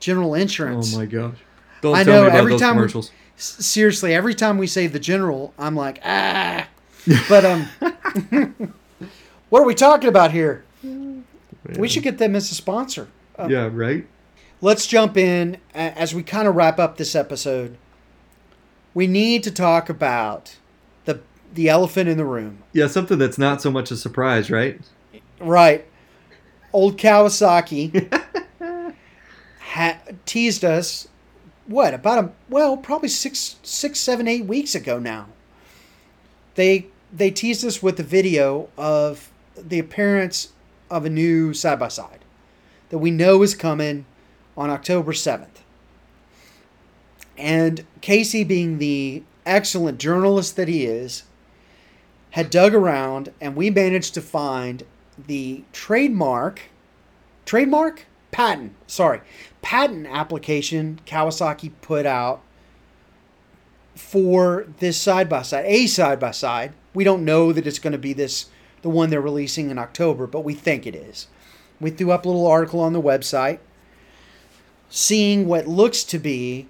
[0.00, 0.94] general insurance.
[0.94, 1.36] oh my gosh.
[1.82, 3.10] Don't I know, every those time commercials.
[3.36, 6.66] S- Seriously, every time we say the general, I'm like ah.
[7.28, 7.68] But um,
[9.50, 10.64] what are we talking about here?
[11.78, 13.08] We should get them as a sponsor.
[13.38, 14.06] Uh, Yeah, right?
[14.62, 17.76] let's jump in as we kind of wrap up this episode.
[18.94, 20.56] We need to talk about
[21.04, 21.20] the
[21.52, 22.62] the elephant in the room.
[22.72, 24.80] Yeah, something that's not so much a surprise, right?
[25.38, 25.84] Right.
[26.72, 28.12] Old Kawasaki
[29.60, 31.08] ha- teased us
[31.66, 35.28] what about a well probably six six seven eight weeks ago now.
[36.54, 40.52] They they teased us with a video of the appearance
[40.90, 42.24] of a new side by side
[42.88, 44.04] that we know is coming
[44.56, 45.62] on October seventh.
[47.38, 51.24] And Casey, being the excellent journalist that he is,
[52.30, 54.84] had dug around and we managed to find
[55.26, 56.62] the trademark
[57.44, 59.20] trademark patent sorry
[59.60, 62.40] patent application kawasaki put out
[63.94, 66.72] for this side by side a side by side.
[66.94, 68.46] We don't know that it's going to be this
[68.80, 71.28] the one they're releasing in october but we think it is.
[71.80, 73.58] We threw up a little article on the website
[74.88, 76.68] seeing what looks to be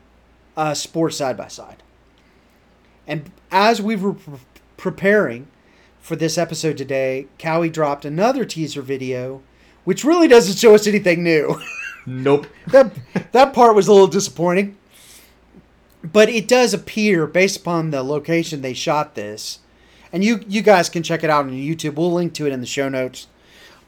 [0.57, 1.83] a sports side by side.
[3.07, 4.39] And as we were pre-
[4.77, 5.49] preparing
[6.03, 9.41] for this episode today, Kawi dropped another teaser video,
[9.85, 11.59] which really doesn't show us anything new.
[12.05, 12.49] Nope.
[12.67, 12.93] that
[13.31, 14.77] that part was a little disappointing.
[16.03, 19.61] But it does appear, based upon the location they shot this,
[20.13, 21.95] and you you guys can check it out on YouTube.
[21.95, 23.29] We'll link to it in the show notes.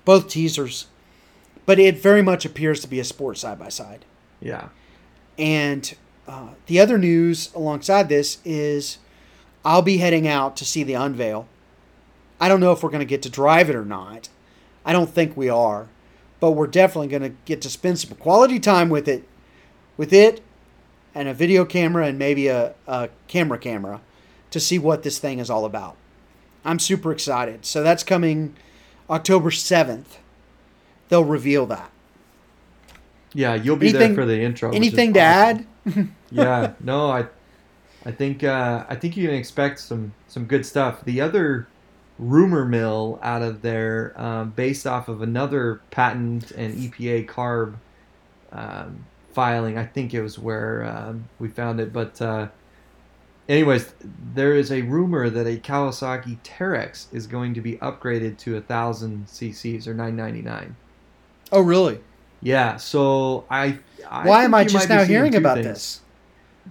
[0.05, 0.87] Both teasers.
[1.67, 4.05] But it very much appears to be a sports side by side.
[4.41, 4.69] Yeah.
[5.37, 5.93] And
[6.29, 8.99] uh, the other news alongside this is
[9.65, 11.49] I'll be heading out to see the unveil.
[12.41, 14.29] I don't know if we're going to get to drive it or not.
[14.85, 15.89] I don't think we are.
[16.41, 19.27] But we're definitely going to get to spend some quality time with it,
[19.97, 20.43] with it,
[21.15, 24.01] and a video camera and maybe a, a camera camera
[24.51, 25.97] to see what this thing is all about.
[26.65, 27.65] I'm super excited.
[27.65, 28.57] So that's coming
[29.09, 30.19] October 7th.
[31.09, 31.91] They'll reveal that.
[33.33, 34.71] Yeah, you'll be Anything- there for the intro.
[34.73, 35.69] Anything to awesome.
[35.87, 36.09] add?
[36.31, 37.27] yeah, no, I,
[38.07, 41.05] I think uh, I think you can expect some some good stuff.
[41.05, 41.67] The other
[42.19, 47.75] rumor mill out of there, um, based off of another patent and EPA carb
[48.53, 49.77] um, filing.
[49.79, 51.93] I think it was where um, we found it.
[51.93, 52.49] But, uh,
[53.49, 53.95] anyways,
[54.35, 58.61] there is a rumor that a Kawasaki Teryx is going to be upgraded to a
[58.61, 60.77] thousand CCs or 999.
[61.53, 62.01] Oh, really?
[62.43, 62.77] Yeah.
[62.77, 63.79] So I.
[64.09, 65.67] I Why am I just now hearing about things.
[65.67, 66.01] this?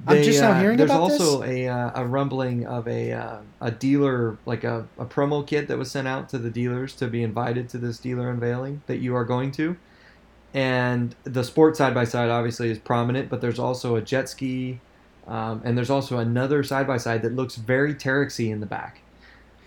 [0.08, 1.50] I'm just now uh, hearing there's about also this?
[1.50, 5.78] a uh, a rumbling of a uh, a dealer like a, a promo kit that
[5.78, 9.16] was sent out to the dealers to be invited to this dealer unveiling that you
[9.16, 9.78] are going to,
[10.54, 14.80] and the sport side by side obviously is prominent, but there's also a jet ski,
[15.28, 19.00] um, and there's also another side by side that looks very Terexy in the back.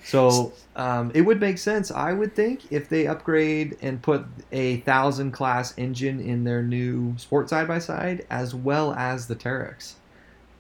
[0.05, 4.77] So um, it would make sense, I would think, if they upgrade and put a
[4.83, 9.95] thousand class engine in their new sport side by side as well as the Teryx.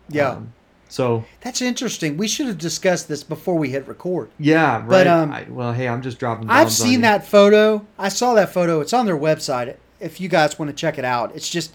[0.08, 0.30] Yeah.
[0.30, 0.52] Um,
[0.88, 2.16] so That's interesting.
[2.16, 4.30] We should have discussed this before we hit record.
[4.38, 4.88] yeah, right.
[4.88, 6.48] But, um, I, well, hey, I'm just dropping.
[6.48, 7.84] I've seen that photo.
[7.98, 8.80] I saw that photo.
[8.80, 9.76] It's on their website.
[9.98, 11.72] If you guys want to check it out, it's just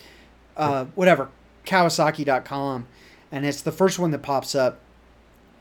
[0.56, 1.30] uh, whatever
[1.66, 2.88] Kawasaki.com,
[3.32, 4.80] and it's the first one that pops up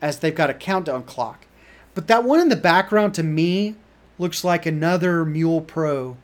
[0.01, 1.45] as they've got a countdown clock.
[1.93, 3.75] But that one in the background to me
[4.17, 6.17] looks like another Mule Pro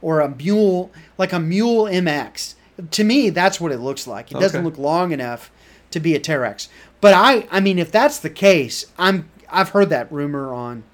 [0.00, 2.54] or a Mule, like a Mule MX.
[2.92, 4.30] To me, that's what it looks like.
[4.32, 5.50] It doesn't look long enough
[5.92, 6.68] to be a Teryx.
[7.00, 10.84] But I, I mean, if that's the case, I'm I've heard that rumor on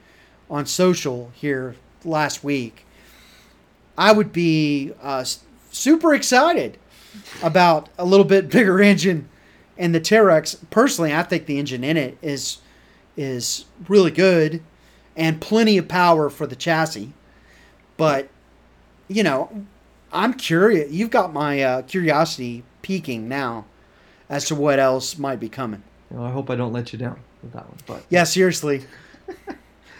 [0.51, 2.85] on social here last week.
[3.97, 5.25] I would be uh,
[5.70, 6.79] super excited
[7.43, 9.29] about a little bit bigger engine
[9.77, 10.57] and the Teryx.
[10.70, 12.59] Personally, I think the engine in it is
[13.16, 14.62] is really good
[15.16, 17.12] and plenty of power for the chassis.
[17.97, 18.29] But
[19.09, 19.66] you know,
[20.12, 20.91] I'm curious.
[20.91, 23.66] You've got my uh, curiosity peaking now
[24.29, 25.83] as to what else might be coming.
[26.11, 28.85] Well, I hope I don't let you down with that one, but Yeah, seriously.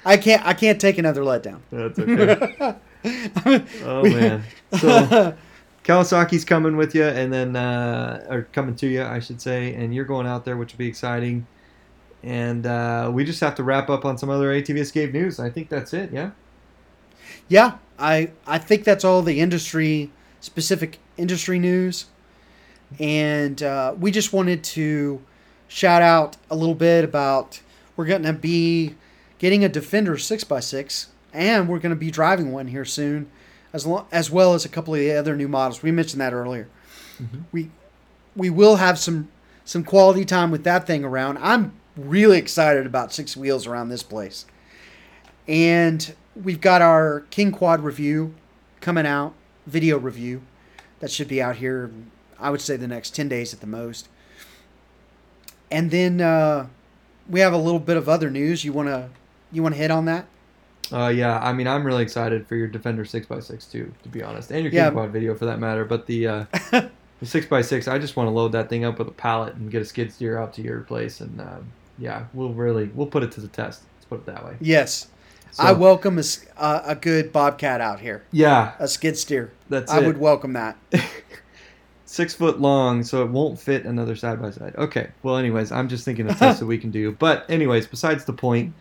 [0.05, 0.45] I can't.
[0.47, 1.61] I can't take another letdown.
[1.71, 2.77] that's okay.
[3.85, 4.43] oh man.
[4.79, 5.37] So
[5.85, 9.95] Kawasaki's coming with you, and then uh, or coming to you, I should say, and
[9.95, 11.47] you're going out there, which will be exciting.
[12.23, 15.39] And uh, we just have to wrap up on some other ATV Escape news.
[15.39, 16.11] I think that's it.
[16.13, 16.31] Yeah.
[17.49, 20.11] Yeah, I I think that's all the industry
[20.41, 22.07] specific industry news,
[22.98, 25.23] and uh, we just wanted to
[25.69, 27.60] shout out a little bit about
[27.97, 28.94] we're going to be
[29.39, 33.28] getting a Defender six x six, and we're going to be driving one here soon,
[33.73, 35.82] as as well as a couple of the other new models.
[35.82, 36.69] We mentioned that earlier.
[37.20, 37.43] Mhm.
[37.52, 37.70] We
[38.36, 39.28] we will have some
[39.65, 41.39] some quality time with that thing around.
[41.39, 44.47] I'm really excited about six wheels around this place.
[45.47, 48.35] And we've got our King Quad review
[48.81, 49.35] coming out,
[49.66, 50.43] video review.
[51.01, 51.90] That should be out here,
[52.40, 54.09] I would say, the next 10 days at the most.
[55.70, 56.69] And then uh,
[57.28, 58.65] we have a little bit of other news.
[58.65, 59.10] You want to
[59.52, 60.27] you want to hit on that?
[60.90, 64.51] Uh, yeah, I mean, I'm really excited for your Defender 6x6 too, to be honest,
[64.51, 64.85] and your Yeah.
[64.86, 65.85] King Quad video for that matter.
[65.85, 66.90] But the uh, the
[67.23, 69.85] 6x6, I just want to load that thing up with a pallet and get a
[69.85, 71.66] skid steer out to your place, and um,
[71.98, 73.82] yeah, we'll really we'll put it to the test.
[73.97, 74.56] Let's put it that way.
[74.60, 75.09] Yes.
[75.51, 76.19] So, I welcome
[76.59, 79.51] a good Bobcat out here, Yeah, a skid steer.
[79.70, 80.06] that's I it.
[80.06, 80.77] would welcome that.
[82.10, 84.74] Six foot long, so it won't fit another side by side.
[84.76, 85.09] Okay.
[85.22, 87.12] Well, anyways, I'm just thinking of tests that we can do.
[87.18, 88.72] But anyways, besides the point,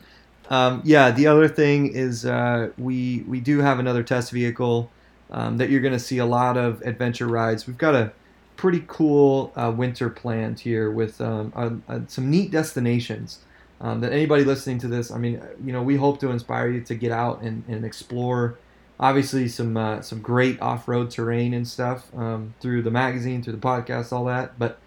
[0.50, 4.90] um, yeah, the other thing is uh, we we do have another test vehicle
[5.30, 7.68] um, that you're going to see a lot of adventure rides.
[7.68, 8.14] We've got a
[8.56, 13.40] pretty cool uh, winter planned here with um, uh, uh, some neat destinations.
[13.82, 16.80] Um, that anybody listening to this, I mean, you know, we hope to inspire you
[16.82, 18.58] to get out and, and explore
[19.00, 23.60] obviously some uh, some great off-road terrain and stuff um, through the magazine, through the
[23.60, 24.58] podcast, all that.
[24.58, 24.80] But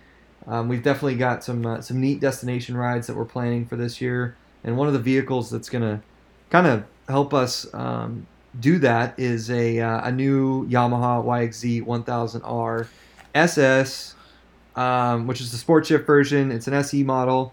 [0.47, 4.01] um, we've definitely got some uh, some neat destination rides that we're planning for this
[4.01, 4.37] year.
[4.65, 6.03] And one of the vehicles that's gonna
[6.51, 8.27] kind of help us um,
[8.59, 12.89] do that is a uh, a new Yamaha YXZ 1000R
[13.35, 14.15] SS,
[15.27, 16.51] which is the sport shift version.
[16.51, 17.53] It's an SE model.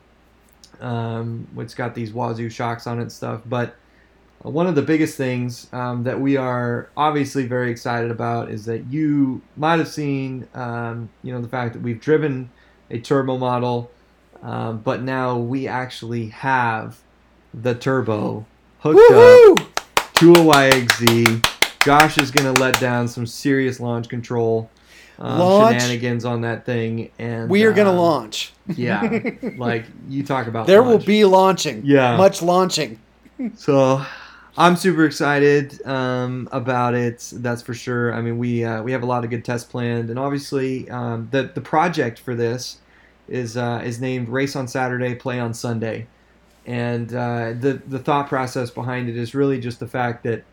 [0.80, 3.76] Um, it's got these Wazoo shocks on it and stuff, but
[4.42, 8.86] one of the biggest things um, that we are obviously very excited about is that
[8.92, 12.50] you might have seen, um, you know, the fact that we've driven
[12.90, 13.92] a turbo model,
[14.44, 17.00] um, but now we actually have
[17.54, 18.46] the turbo
[18.80, 20.14] hooked up Woohoo!
[20.16, 21.54] to a YXZ.
[21.84, 24.70] Josh is going to let down some serious launch control
[25.20, 25.82] um, Launch?
[25.82, 28.54] shenanigans on that thing, and We are going to um, launch.
[28.68, 29.20] Yeah,
[29.58, 30.68] like you talk about.
[30.68, 31.82] There will be launching.
[31.84, 32.18] Yeah.
[32.18, 33.00] Much launching.
[33.56, 34.06] So
[34.60, 37.30] I'm super excited um, about it.
[37.32, 38.12] That's for sure.
[38.14, 41.28] I mean, we uh, we have a lot of good tests planned, and obviously um,
[41.32, 42.80] the the project for this
[43.28, 46.08] is uh, is named Race on Saturday, Play on Sunday,
[46.66, 50.44] and uh, the the thought process behind it is really just the fact that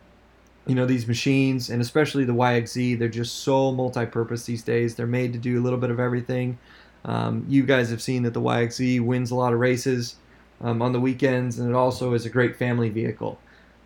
[0.67, 5.05] you know these machines and especially the YXZ they're just so multi-purpose these days they're
[5.05, 6.57] made to do a little bit of everything
[7.05, 10.15] um, you guys have seen that the YXZ wins a lot of races
[10.61, 13.37] um, on the weekends and it also is a great family vehicle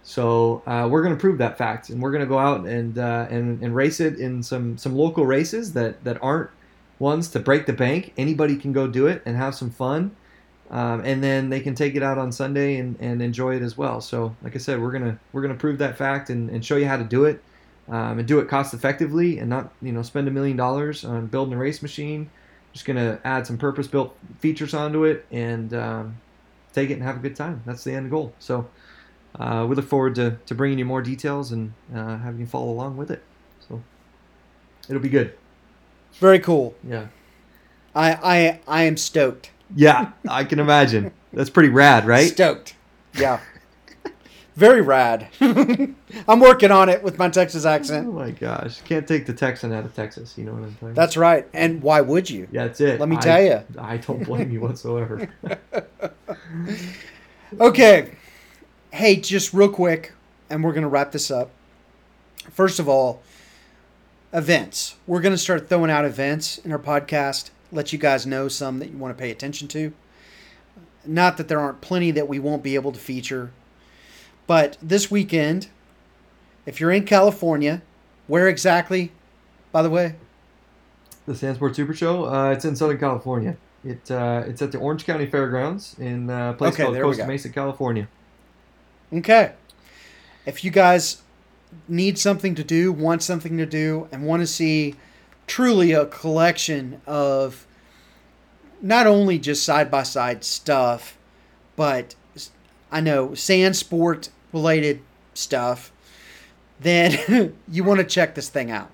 [0.04, 2.98] so uh, we're going to prove that fact and we're going to go out and,
[2.98, 6.50] uh, and and race it in some some local races that that aren't
[7.00, 10.16] ones to break the bank anybody can go do it and have some fun
[10.70, 13.78] um, and then they can take it out on Sunday and, and enjoy it as
[13.78, 14.02] well.
[14.02, 16.88] So, like I said, we're gonna we're gonna prove that fact and, and show you
[16.88, 17.42] how to do it,
[17.88, 21.26] um, and do it cost effectively and not you know spend a million dollars on
[21.28, 22.30] building a race machine.
[22.72, 26.18] Just gonna add some purpose built features onto it and um,
[26.72, 27.64] take it and have a good time.
[27.66, 28.34] That's the end goal.
[28.38, 28.68] So,
[29.36, 32.70] uh, we look forward to, to bringing you more details and uh, having you follow
[32.72, 33.24] along with it.
[33.68, 33.82] So,
[34.88, 35.34] it'll be good.
[36.14, 36.76] Very cool.
[36.88, 37.08] Yeah.
[37.96, 39.52] I I I am stoked.
[39.76, 41.12] Yeah, I can imagine.
[41.34, 42.32] That's pretty rad, right?
[42.32, 42.76] Stoked.
[43.14, 43.40] Yeah.
[44.56, 45.28] Very rad.
[45.42, 48.08] I'm working on it with my Texas accent.
[48.08, 50.38] Oh my gosh, can't take the Texan out of Texas.
[50.38, 50.94] You know what I'm saying?
[50.96, 51.48] That's right.
[51.54, 52.48] And why would you?
[52.52, 53.00] yeah, that's it.
[53.00, 53.64] Let me I- tell you.
[53.78, 55.30] I don't blame you whatsoever.
[57.60, 58.12] Okay.
[58.92, 60.14] Hey, just real quick,
[60.50, 61.52] and we're going to wrap this up.
[62.52, 63.22] First of all,
[64.34, 64.96] events.
[65.06, 68.80] We're going to start throwing out events in our podcast, let you guys know some
[68.80, 69.94] that you want to pay attention to.
[71.06, 73.52] Not that there aren't plenty that we won't be able to feature,
[74.48, 75.68] but this weekend,
[76.66, 77.82] if you're in California,
[78.28, 79.12] where exactly,
[79.72, 80.16] by the way?
[81.26, 82.26] the Sandsport Super Show.
[82.26, 83.56] Uh, it's in Southern California.
[83.86, 87.26] It uh, it's at the Orange County Fairgrounds in uh, a place Okay, called Costa.
[87.28, 88.08] Mesa, California.
[89.14, 89.54] Okay.
[90.46, 91.22] If you guys
[91.88, 94.96] need something to do, want something to do, and want to see
[95.48, 97.66] truly a collection of
[98.82, 101.18] not only just side by side stuff,
[101.76, 102.16] but
[102.92, 105.02] I know sand sport related
[105.34, 105.92] stuff,
[106.80, 108.90] then you want to check this thing out.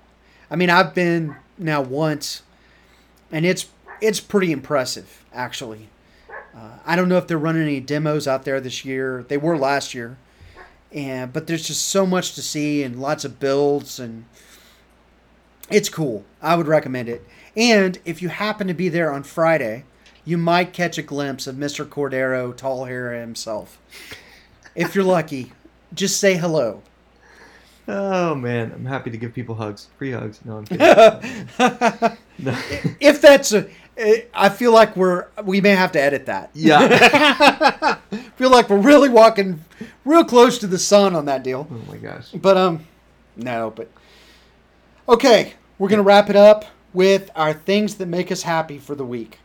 [0.50, 2.42] I mean, I've been now once,
[3.30, 3.66] and it's
[4.00, 5.88] it's pretty impressive actually.
[6.56, 9.24] Uh, I don't know if they're running any demos out there this year.
[9.28, 10.16] They were last year,
[10.90, 14.24] and but there's just so much to see and lots of builds and
[15.70, 16.24] it's cool.
[16.40, 17.26] I would recommend it.
[17.56, 19.84] And if you happen to be there on Friday,
[20.24, 21.86] you might catch a glimpse of Mr.
[21.86, 23.78] Cordero, tall hair himself.
[24.74, 25.52] If you're lucky,
[25.92, 26.82] just say hello.
[27.88, 30.40] Oh man, I'm happy to give people hugs, free hugs.
[30.44, 32.18] No, I'm kidding.
[32.38, 32.58] no.
[33.00, 33.68] if that's a,
[33.98, 36.50] I feel like we're we may have to edit that.
[36.54, 37.94] Yeah.
[38.36, 39.64] feel like we're really walking
[40.04, 41.66] real close to the sun on that deal.
[41.70, 42.30] Oh my gosh.
[42.30, 42.86] But um,
[43.36, 43.72] no.
[43.74, 43.90] But
[45.08, 49.04] okay, we're gonna wrap it up with our things that make us happy for the
[49.04, 49.38] week,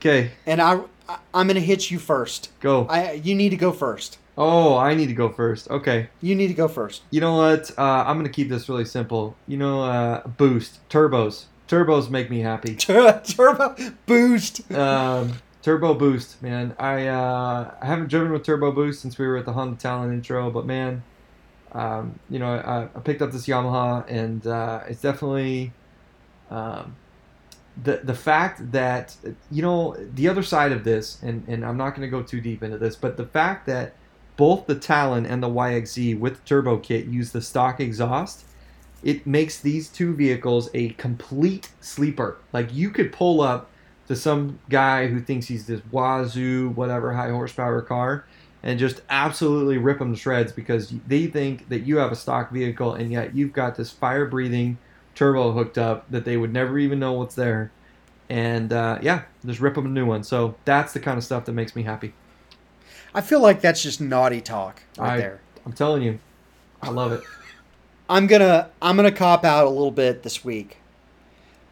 [0.00, 2.50] Okay, and I, I I'm gonna hit you first.
[2.60, 2.86] go.
[2.86, 4.18] I you need to go first.
[4.36, 5.68] Oh, I need to go first.
[5.68, 6.10] Okay.
[6.20, 7.02] You need to go first.
[7.10, 7.76] You know what?
[7.76, 9.34] Uh, I'm gonna keep this really simple.
[9.48, 11.46] You know, uh, boost turbos.
[11.68, 12.74] Turbos make me happy.
[12.76, 13.76] Turbo
[14.06, 14.70] boost.
[14.72, 16.74] um, turbo boost, man.
[16.78, 20.12] I uh, I haven't driven with turbo boost since we were at the Honda Talon
[20.12, 21.02] intro, but man,
[21.72, 25.72] um, you know, I, I picked up this Yamaha, and uh, it's definitely
[26.50, 26.96] um,
[27.82, 29.14] the the fact that
[29.50, 32.40] you know the other side of this, and and I'm not going to go too
[32.40, 33.94] deep into this, but the fact that
[34.38, 38.44] both the Talon and the YXZ with turbo kit use the stock exhaust
[39.02, 42.36] it makes these two vehicles a complete sleeper.
[42.52, 43.70] Like you could pull up
[44.08, 48.24] to some guy who thinks he's this wazoo, whatever high horsepower car,
[48.62, 52.50] and just absolutely rip them to shreds because they think that you have a stock
[52.50, 54.78] vehicle and yet you've got this fire breathing
[55.14, 57.70] turbo hooked up that they would never even know what's there.
[58.30, 60.22] And uh, yeah, just rip them a new one.
[60.22, 62.14] So that's the kind of stuff that makes me happy.
[63.14, 65.40] I feel like that's just naughty talk right I- there.
[65.64, 66.18] I'm telling you,
[66.82, 67.22] I love it.
[68.08, 70.78] I'm gonna I'm gonna cop out a little bit this week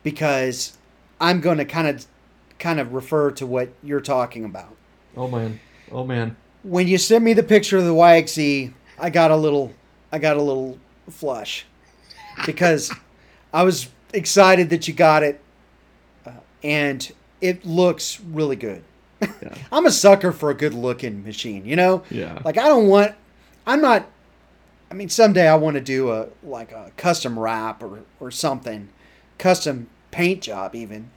[0.02, 0.76] because
[1.20, 2.06] I'm gonna kind of
[2.58, 4.74] kind of refer to what you're talking about.
[5.16, 5.60] Oh man,
[5.90, 6.36] oh man.
[6.62, 9.72] When you sent me the picture of the YXZ, I got a little
[10.12, 11.64] I got a little flush
[12.44, 12.92] because
[13.52, 15.40] I was excited that you got it,
[16.26, 16.32] uh,
[16.62, 17.10] and
[17.40, 18.82] it looks really good.
[19.20, 19.54] Yeah.
[19.72, 22.02] I'm a sucker for a good looking machine, you know.
[22.10, 22.40] Yeah.
[22.44, 23.14] Like I don't want,
[23.66, 24.06] I'm not.
[24.96, 28.88] I mean, someday I want to do a like a custom wrap or or something,
[29.36, 31.10] custom paint job even,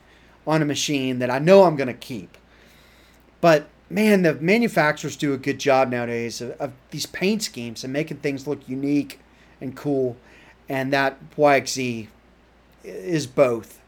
[0.46, 2.36] on a machine that I know I'm gonna keep.
[3.40, 7.90] But man, the manufacturers do a good job nowadays of, of these paint schemes and
[7.90, 9.18] making things look unique
[9.62, 10.18] and cool,
[10.68, 12.08] and that YXZ
[12.84, 13.80] is both.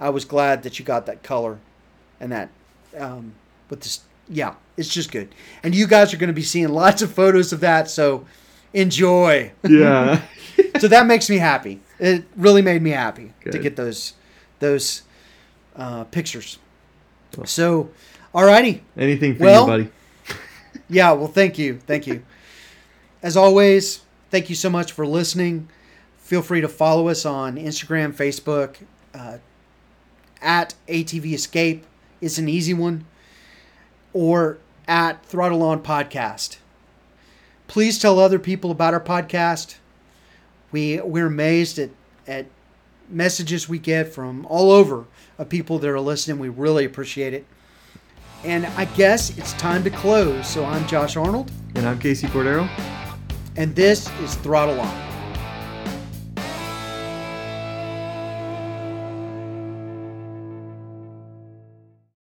[0.00, 1.58] I was glad that you got that color,
[2.18, 2.48] and that
[2.96, 3.34] um,
[3.68, 5.34] this, yeah, it's just good.
[5.62, 7.90] And you guys are going to be seeing lots of photos of that.
[7.90, 8.24] So
[8.74, 9.52] enjoy.
[9.66, 10.20] Yeah.
[10.78, 11.80] so that makes me happy.
[11.98, 14.12] It really made me happy to get those
[14.58, 15.02] those
[15.76, 16.58] uh, pictures.
[17.44, 17.90] So,
[18.34, 18.80] alrighty.
[18.96, 19.90] Anything for Well- you, buddy.
[20.88, 21.78] Yeah, well, thank you.
[21.78, 22.22] Thank you.
[23.22, 25.68] As always, thank you so much for listening.
[26.18, 28.76] Feel free to follow us on Instagram, Facebook,
[29.14, 29.38] uh,
[30.42, 31.86] at ATV Escape.
[32.20, 33.06] It's an easy one.
[34.12, 36.58] Or at Throttle On Podcast.
[37.66, 39.76] Please tell other people about our podcast.
[40.72, 41.90] We, we're amazed at,
[42.26, 42.46] at
[43.08, 45.04] messages we get from all over
[45.38, 46.38] of people that are listening.
[46.38, 47.44] We really appreciate it.
[48.44, 50.46] And I guess it's time to close.
[50.46, 52.68] So I'm Josh Arnold, And I'm Casey Cordero.
[53.56, 55.03] and this is Throttle On.